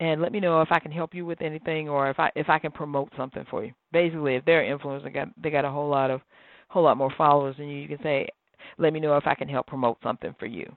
And 0.00 0.22
let 0.22 0.30
me 0.30 0.40
know 0.40 0.60
if 0.62 0.68
I 0.70 0.78
can 0.78 0.92
help 0.92 1.12
you 1.12 1.26
with 1.26 1.42
anything 1.42 1.88
or 1.88 2.08
if 2.08 2.20
I 2.20 2.30
if 2.36 2.48
I 2.48 2.60
can 2.60 2.70
promote 2.70 3.12
something 3.16 3.44
for 3.50 3.64
you. 3.64 3.72
Basically, 3.92 4.36
if 4.36 4.44
they're 4.44 4.62
influencers, 4.62 5.02
they 5.02 5.10
got 5.10 5.28
they 5.42 5.50
got 5.50 5.64
a 5.64 5.70
whole 5.70 5.88
lot 5.88 6.12
of 6.12 6.20
whole 6.68 6.84
lot 6.84 6.96
more 6.96 7.12
followers 7.18 7.56
than 7.58 7.68
you. 7.68 7.78
You 7.78 7.88
can 7.88 8.02
say, 8.04 8.28
let 8.78 8.92
me 8.92 9.00
know 9.00 9.16
if 9.16 9.26
I 9.26 9.34
can 9.34 9.48
help 9.48 9.66
promote 9.66 9.98
something 10.02 10.36
for 10.38 10.46
you. 10.46 10.72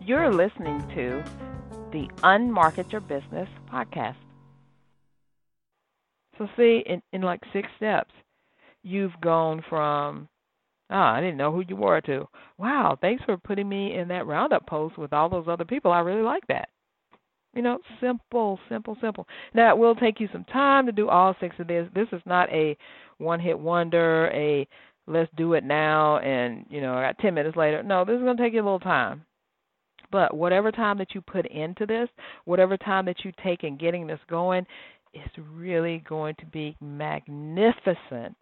You're 0.00 0.32
listening 0.32 0.80
to 0.94 1.24
the 1.90 2.08
Unmarket 2.22 2.92
Your 2.92 3.00
Business 3.00 3.48
podcast. 3.72 4.14
So 6.38 6.46
see, 6.56 6.82
in, 6.86 7.02
in 7.12 7.22
like 7.22 7.40
six 7.52 7.68
steps, 7.76 8.12
you've 8.82 9.20
gone 9.20 9.62
from, 9.68 10.28
oh, 10.90 10.96
I 10.96 11.20
didn't 11.20 11.36
know 11.36 11.52
who 11.52 11.64
you 11.66 11.76
were 11.76 12.00
to, 12.02 12.28
wow, 12.56 12.96
thanks 13.00 13.24
for 13.24 13.36
putting 13.36 13.68
me 13.68 13.96
in 13.96 14.08
that 14.08 14.26
roundup 14.26 14.66
post 14.66 14.96
with 14.96 15.12
all 15.12 15.28
those 15.28 15.46
other 15.48 15.64
people. 15.64 15.90
I 15.90 16.00
really 16.00 16.22
like 16.22 16.46
that. 16.46 16.68
You 17.54 17.62
know, 17.62 17.78
simple, 18.00 18.60
simple, 18.68 18.96
simple. 19.00 19.26
Now 19.52 19.74
it 19.74 19.78
will 19.78 19.96
take 19.96 20.20
you 20.20 20.28
some 20.32 20.44
time 20.44 20.86
to 20.86 20.92
do 20.92 21.08
all 21.08 21.34
six 21.40 21.56
of 21.58 21.66
this. 21.66 21.88
This 21.94 22.06
is 22.12 22.22
not 22.24 22.48
a 22.50 22.76
one-hit 23.16 23.58
wonder, 23.58 24.30
a 24.32 24.68
let's 25.08 25.30
do 25.36 25.54
it 25.54 25.64
now, 25.64 26.18
and 26.18 26.66
you 26.68 26.80
know, 26.80 26.94
I 26.94 27.02
got 27.02 27.18
ten 27.18 27.34
minutes 27.34 27.56
later. 27.56 27.82
No, 27.82 28.04
this 28.04 28.20
is 28.20 28.24
to 28.24 28.36
take 28.36 28.52
you 28.52 28.60
a 28.60 28.62
little 28.62 28.78
time. 28.78 29.24
But 30.10 30.36
whatever 30.36 30.70
time 30.70 30.98
that 30.98 31.14
you 31.14 31.20
put 31.20 31.46
into 31.46 31.84
this, 31.84 32.08
whatever 32.44 32.76
time 32.76 33.06
that 33.06 33.24
you 33.24 33.32
take 33.42 33.64
in 33.64 33.76
getting 33.76 34.06
this 34.06 34.20
going, 34.30 34.66
is 35.14 35.30
really 35.52 36.02
going 36.08 36.34
to 36.38 36.46
be 36.46 36.76
magnificent 36.80 38.36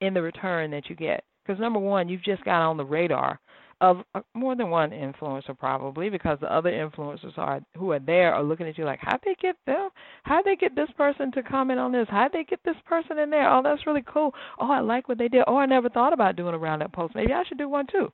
in 0.00 0.14
the 0.14 0.22
return 0.22 0.70
that 0.70 0.88
you 0.88 0.96
get. 0.96 1.24
Because 1.44 1.60
number 1.60 1.78
one, 1.78 2.08
you've 2.08 2.22
just 2.22 2.44
got 2.44 2.62
on 2.62 2.76
the 2.76 2.84
radar 2.84 3.40
of 3.80 3.98
uh, 4.14 4.20
more 4.34 4.54
than 4.54 4.68
one 4.68 4.90
influencer 4.90 5.56
probably 5.58 6.10
because 6.10 6.38
the 6.40 6.54
other 6.54 6.70
influencers 6.70 7.36
are 7.38 7.60
who 7.76 7.92
are 7.92 7.98
there 7.98 8.34
are 8.34 8.42
looking 8.42 8.68
at 8.68 8.76
you 8.76 8.84
like 8.84 8.98
how'd 9.00 9.20
they 9.24 9.34
get 9.40 9.56
them? 9.66 9.88
How'd 10.22 10.44
they 10.44 10.56
get 10.56 10.76
this 10.76 10.90
person 10.98 11.32
to 11.32 11.42
comment 11.42 11.80
on 11.80 11.90
this? 11.90 12.06
How'd 12.10 12.32
they 12.32 12.44
get 12.44 12.60
this 12.62 12.76
person 12.84 13.18
in 13.18 13.30
there? 13.30 13.50
Oh 13.50 13.62
that's 13.64 13.86
really 13.86 14.04
cool. 14.06 14.34
Oh 14.58 14.70
i 14.70 14.80
like 14.80 15.08
what 15.08 15.16
they 15.16 15.28
did. 15.28 15.44
Oh 15.46 15.56
i 15.56 15.66
never 15.66 15.88
thought 15.88 16.12
about 16.12 16.36
doing 16.36 16.54
a 16.54 16.58
roundup 16.58 16.92
post. 16.92 17.14
Maybe 17.14 17.32
i 17.32 17.42
should 17.44 17.58
do 17.58 17.68
one 17.68 17.86
too. 17.90 18.12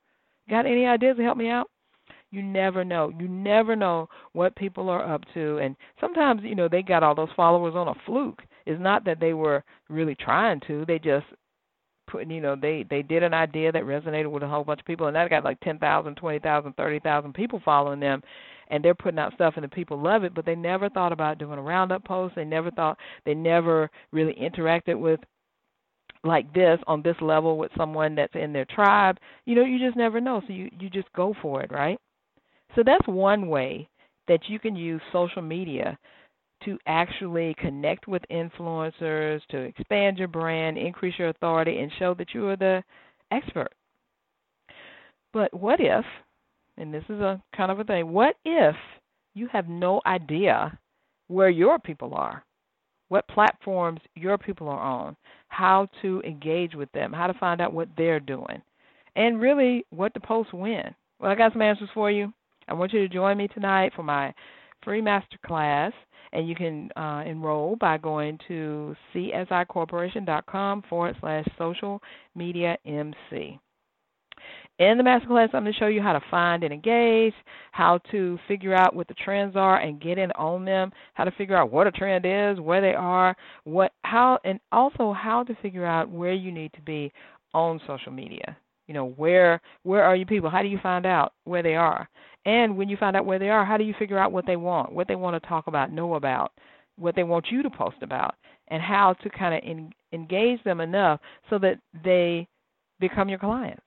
Got 0.48 0.66
any 0.66 0.86
ideas 0.86 1.16
to 1.16 1.24
help 1.24 1.36
me 1.36 1.48
out 1.48 1.68
you 2.30 2.42
never 2.42 2.84
know. 2.84 3.12
You 3.18 3.28
never 3.28 3.76
know 3.76 4.08
what 4.32 4.56
people 4.56 4.88
are 4.88 5.12
up 5.14 5.22
to. 5.34 5.58
And 5.58 5.76
sometimes, 6.00 6.42
you 6.44 6.54
know, 6.54 6.68
they 6.68 6.82
got 6.82 7.02
all 7.02 7.14
those 7.14 7.28
followers 7.36 7.74
on 7.74 7.88
a 7.88 7.94
fluke. 8.04 8.42
It's 8.66 8.80
not 8.80 9.04
that 9.04 9.20
they 9.20 9.32
were 9.32 9.62
really 9.88 10.14
trying 10.16 10.60
to. 10.66 10.84
They 10.86 10.98
just 10.98 11.26
put, 12.08 12.28
you 12.30 12.40
know, 12.40 12.56
they 12.60 12.84
they 12.88 13.02
did 13.02 13.22
an 13.22 13.34
idea 13.34 13.72
that 13.72 13.82
resonated 13.84 14.30
with 14.30 14.42
a 14.42 14.48
whole 14.48 14.64
bunch 14.64 14.80
of 14.80 14.86
people, 14.86 15.06
and 15.06 15.16
that 15.16 15.30
got 15.30 15.44
like 15.44 15.60
ten 15.60 15.78
thousand, 15.78 16.16
twenty 16.16 16.38
thousand, 16.38 16.74
thirty 16.76 16.98
thousand 17.00 17.34
people 17.34 17.60
following 17.64 18.00
them, 18.00 18.22
and 18.70 18.84
they're 18.84 18.94
putting 18.94 19.18
out 19.18 19.34
stuff, 19.34 19.54
and 19.56 19.64
the 19.64 19.68
people 19.68 20.00
love 20.00 20.24
it. 20.24 20.34
But 20.34 20.46
they 20.46 20.54
never 20.56 20.88
thought 20.88 21.12
about 21.12 21.38
doing 21.38 21.58
a 21.58 21.62
roundup 21.62 22.04
post. 22.04 22.34
They 22.34 22.44
never 22.44 22.70
thought. 22.70 22.98
They 23.24 23.34
never 23.34 23.90
really 24.12 24.34
interacted 24.34 24.98
with 24.98 25.20
like 26.24 26.52
this 26.52 26.78
on 26.86 27.02
this 27.02 27.16
level 27.20 27.56
with 27.58 27.70
someone 27.76 28.14
that's 28.14 28.34
in 28.34 28.52
their 28.52 28.64
tribe. 28.66 29.18
You 29.44 29.54
know, 29.54 29.64
you 29.64 29.78
just 29.78 29.96
never 29.96 30.20
know. 30.20 30.42
So 30.46 30.52
you 30.52 30.70
you 30.78 30.90
just 30.90 31.12
go 31.14 31.34
for 31.42 31.62
it, 31.62 31.70
right? 31.72 31.98
So 32.74 32.82
that's 32.84 33.06
one 33.06 33.48
way 33.48 33.88
that 34.28 34.40
you 34.48 34.58
can 34.58 34.76
use 34.76 35.00
social 35.12 35.42
media 35.42 35.98
to 36.64 36.78
actually 36.86 37.54
connect 37.58 38.08
with 38.08 38.22
influencers, 38.30 39.40
to 39.50 39.58
expand 39.58 40.18
your 40.18 40.28
brand, 40.28 40.78
increase 40.78 41.14
your 41.18 41.28
authority, 41.28 41.78
and 41.78 41.92
show 41.98 42.14
that 42.14 42.34
you 42.34 42.48
are 42.48 42.56
the 42.56 42.82
expert. 43.30 43.68
But 45.32 45.52
what 45.54 45.80
if, 45.80 46.04
and 46.78 46.92
this 46.92 47.04
is 47.08 47.20
a 47.20 47.42
kind 47.56 47.70
of 47.70 47.78
a 47.78 47.84
thing, 47.84 48.10
what 48.10 48.36
if 48.44 48.74
you 49.34 49.48
have 49.52 49.68
no 49.68 50.00
idea 50.06 50.78
where 51.28 51.50
your 51.50 51.78
people 51.78 52.14
are? 52.14 52.42
What 53.08 53.28
platforms 53.28 54.00
your 54.14 54.36
people 54.36 54.68
are 54.68 54.80
on, 54.80 55.16
how 55.48 55.88
to 56.02 56.20
engage 56.22 56.74
with 56.74 56.90
them, 56.92 57.12
how 57.12 57.28
to 57.28 57.34
find 57.34 57.60
out 57.60 57.72
what 57.72 57.88
they're 57.96 58.18
doing, 58.18 58.60
and 59.14 59.40
really 59.40 59.84
what 59.90 60.12
to 60.14 60.20
post 60.20 60.52
when. 60.52 60.94
Well, 61.20 61.30
I 61.30 61.34
got 61.36 61.52
some 61.52 61.62
answers 61.62 61.88
for 61.94 62.10
you. 62.10 62.32
I 62.68 62.74
want 62.74 62.92
you 62.92 63.00
to 63.00 63.08
join 63.08 63.38
me 63.38 63.48
tonight 63.48 63.92
for 63.94 64.02
my 64.02 64.34
free 64.82 65.00
master 65.00 65.38
class, 65.44 65.92
and 66.32 66.48
you 66.48 66.54
can 66.54 66.90
uh, 66.96 67.22
enroll 67.26 67.76
by 67.76 67.98
going 67.98 68.38
to 68.48 68.94
csicorporation.com 69.14 70.82
forward 70.88 71.16
slash 71.20 71.46
social 71.58 72.02
media 72.34 72.76
MC. 72.84 73.58
In 74.78 74.98
the 74.98 75.04
masterclass, 75.04 75.54
I'm 75.54 75.62
going 75.62 75.72
to 75.72 75.78
show 75.78 75.86
you 75.86 76.02
how 76.02 76.12
to 76.12 76.20
find 76.30 76.62
and 76.62 76.72
engage, 76.72 77.32
how 77.72 77.98
to 78.10 78.38
figure 78.46 78.74
out 78.74 78.94
what 78.94 79.08
the 79.08 79.14
trends 79.14 79.56
are 79.56 79.78
and 79.80 80.00
get 80.00 80.18
in 80.18 80.30
on 80.32 80.66
them, 80.66 80.92
how 81.14 81.24
to 81.24 81.30
figure 81.30 81.56
out 81.56 81.72
what 81.72 81.86
a 81.86 81.90
trend 81.90 82.26
is, 82.26 82.60
where 82.60 82.82
they 82.82 82.94
are, 82.94 83.34
what 83.64 83.92
how 84.02 84.38
and 84.44 84.60
also 84.72 85.14
how 85.14 85.42
to 85.44 85.54
figure 85.62 85.86
out 85.86 86.10
where 86.10 86.34
you 86.34 86.52
need 86.52 86.72
to 86.74 86.82
be 86.82 87.10
on 87.54 87.80
social 87.86 88.12
media. 88.12 88.56
You 88.86 88.92
know, 88.92 89.08
where 89.16 89.62
where 89.82 90.04
are 90.04 90.14
you 90.14 90.26
people? 90.26 90.50
How 90.50 90.62
do 90.62 90.68
you 90.68 90.78
find 90.82 91.06
out 91.06 91.32
where 91.44 91.62
they 91.62 91.74
are? 91.74 92.06
And 92.46 92.76
when 92.78 92.88
you 92.88 92.96
find 92.96 93.16
out 93.16 93.26
where 93.26 93.40
they 93.40 93.50
are, 93.50 93.64
how 93.64 93.76
do 93.76 93.84
you 93.84 93.94
figure 93.98 94.18
out 94.18 94.30
what 94.30 94.46
they 94.46 94.56
want, 94.56 94.92
what 94.92 95.08
they 95.08 95.16
want 95.16 95.40
to 95.40 95.48
talk 95.48 95.66
about, 95.66 95.92
know 95.92 96.14
about, 96.14 96.52
what 96.96 97.16
they 97.16 97.24
want 97.24 97.46
you 97.50 97.62
to 97.64 97.68
post 97.68 97.96
about, 98.02 98.36
and 98.68 98.80
how 98.80 99.14
to 99.22 99.28
kind 99.28 99.54
of 99.54 99.60
en- 99.68 99.92
engage 100.12 100.62
them 100.62 100.80
enough 100.80 101.20
so 101.50 101.58
that 101.58 101.80
they 102.04 102.46
become 103.00 103.28
your 103.28 103.40
clients. 103.40 103.82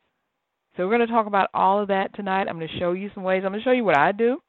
So 0.76 0.84
we're 0.86 0.98
going 0.98 1.08
to 1.08 1.14
talk 1.14 1.26
about 1.26 1.50
all 1.54 1.82
of 1.82 1.88
that 1.88 2.14
tonight. 2.16 2.48
I'm 2.48 2.58
going 2.58 2.68
to 2.68 2.80
show 2.80 2.92
you 2.92 3.10
some 3.14 3.24
ways. 3.24 3.44
I'm 3.46 3.52
going 3.52 3.62
to 3.62 3.64
show 3.64 3.72
you 3.72 3.86
what 3.86 3.98
I 3.98 4.12
do 4.12 4.40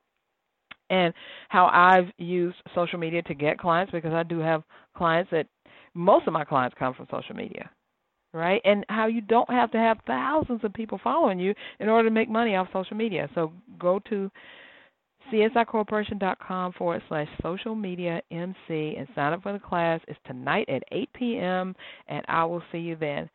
and 0.91 1.15
how 1.49 1.67
I've 1.73 2.13
used 2.19 2.57
social 2.75 2.99
media 2.99 3.23
to 3.23 3.35
get 3.35 3.59
clients 3.59 3.93
because 3.93 4.13
I 4.13 4.25
do 4.25 4.41
have 4.41 4.65
clients 4.97 5.31
that 5.31 5.47
most 5.95 6.27
of 6.27 6.33
my 6.33 6.45
clients 6.45 6.77
come 6.79 6.95
from 6.95 7.07
social 7.11 7.37
media 7.37 7.71
right? 8.33 8.61
And 8.65 8.85
how 8.89 9.07
you 9.07 9.21
don't 9.21 9.51
have 9.51 9.71
to 9.73 9.79
have 9.79 9.99
thousands 10.07 10.65
of 10.65 10.73
people 10.73 11.01
following 11.03 11.39
you 11.39 11.55
in 11.79 11.89
order 11.89 12.09
to 12.09 12.15
make 12.15 12.29
money 12.29 12.57
off 12.57 12.69
social 12.73 12.97
media. 12.97 13.29
So 13.35 13.53
go 13.79 14.01
to 14.11 14.31
csicorporation.com 15.33 16.73
forward 16.73 17.03
slash 17.09 17.29
social 17.43 17.75
media 17.75 18.21
MC 18.31 18.97
and 18.97 19.07
sign 19.15 19.33
up 19.33 19.43
for 19.43 19.53
the 19.53 19.59
class. 19.59 20.01
It's 20.09 20.19
tonight 20.27 20.69
at 20.69 20.83
8 20.91 21.09
p.m., 21.15 21.75
and 22.09 22.25
I 22.29 22.45
will 22.45 22.63
see 22.73 22.79
you 22.79 22.97
then. 22.97 23.29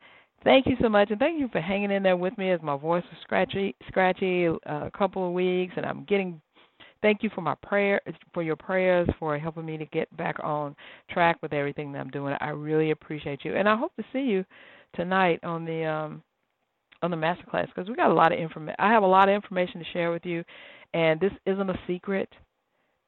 Thank 0.43 0.67
you 0.67 0.75
so 0.79 0.89
much, 0.89 1.09
and 1.09 1.19
thank 1.19 1.39
you 1.39 1.47
for 1.51 1.59
hanging 1.59 1.91
in 1.91 2.03
there 2.03 2.17
with 2.17 2.37
me 2.37 2.51
as 2.51 2.61
my 2.61 2.77
voice 2.77 3.03
was 3.03 3.19
scratchy, 3.23 3.75
scratchy 3.87 4.47
uh, 4.47 4.55
a 4.69 4.91
couple 4.95 5.25
of 5.25 5.33
weeks, 5.33 5.73
and 5.75 5.85
I'm 5.85 6.03
getting 6.05 6.39
thank 7.01 7.23
you 7.23 7.29
for 7.33 7.41
my 7.41 7.55
prayer 7.55 7.99
for 8.33 8.41
your 8.41 8.55
prayers 8.55 9.07
for 9.19 9.37
helping 9.37 9.65
me 9.65 9.77
to 9.77 9.85
get 9.87 10.15
back 10.17 10.37
on 10.43 10.75
track 11.11 11.37
with 11.41 11.53
everything 11.53 11.91
that 11.91 11.99
I'm 11.99 12.09
doing. 12.09 12.35
I 12.41 12.49
really 12.49 12.91
appreciate 12.91 13.43
you, 13.43 13.55
and 13.55 13.67
I 13.67 13.75
hope 13.75 13.95
to 13.95 14.03
see 14.13 14.19
you 14.19 14.45
tonight 14.93 15.39
on 15.43 15.65
the 15.65 15.85
um 15.85 16.23
on 17.01 17.11
the 17.11 17.17
masterclass 17.17 17.67
because 17.67 17.87
we 17.87 17.95
got 17.95 18.11
a 18.11 18.13
lot 18.13 18.31
of 18.31 18.39
information. 18.39 18.75
I 18.79 18.91
have 18.91 19.03
a 19.03 19.07
lot 19.07 19.29
of 19.29 19.35
information 19.35 19.79
to 19.79 19.85
share 19.93 20.11
with 20.11 20.25
you, 20.25 20.43
and 20.93 21.19
this 21.19 21.31
isn't 21.45 21.69
a 21.69 21.79
secret. 21.87 22.29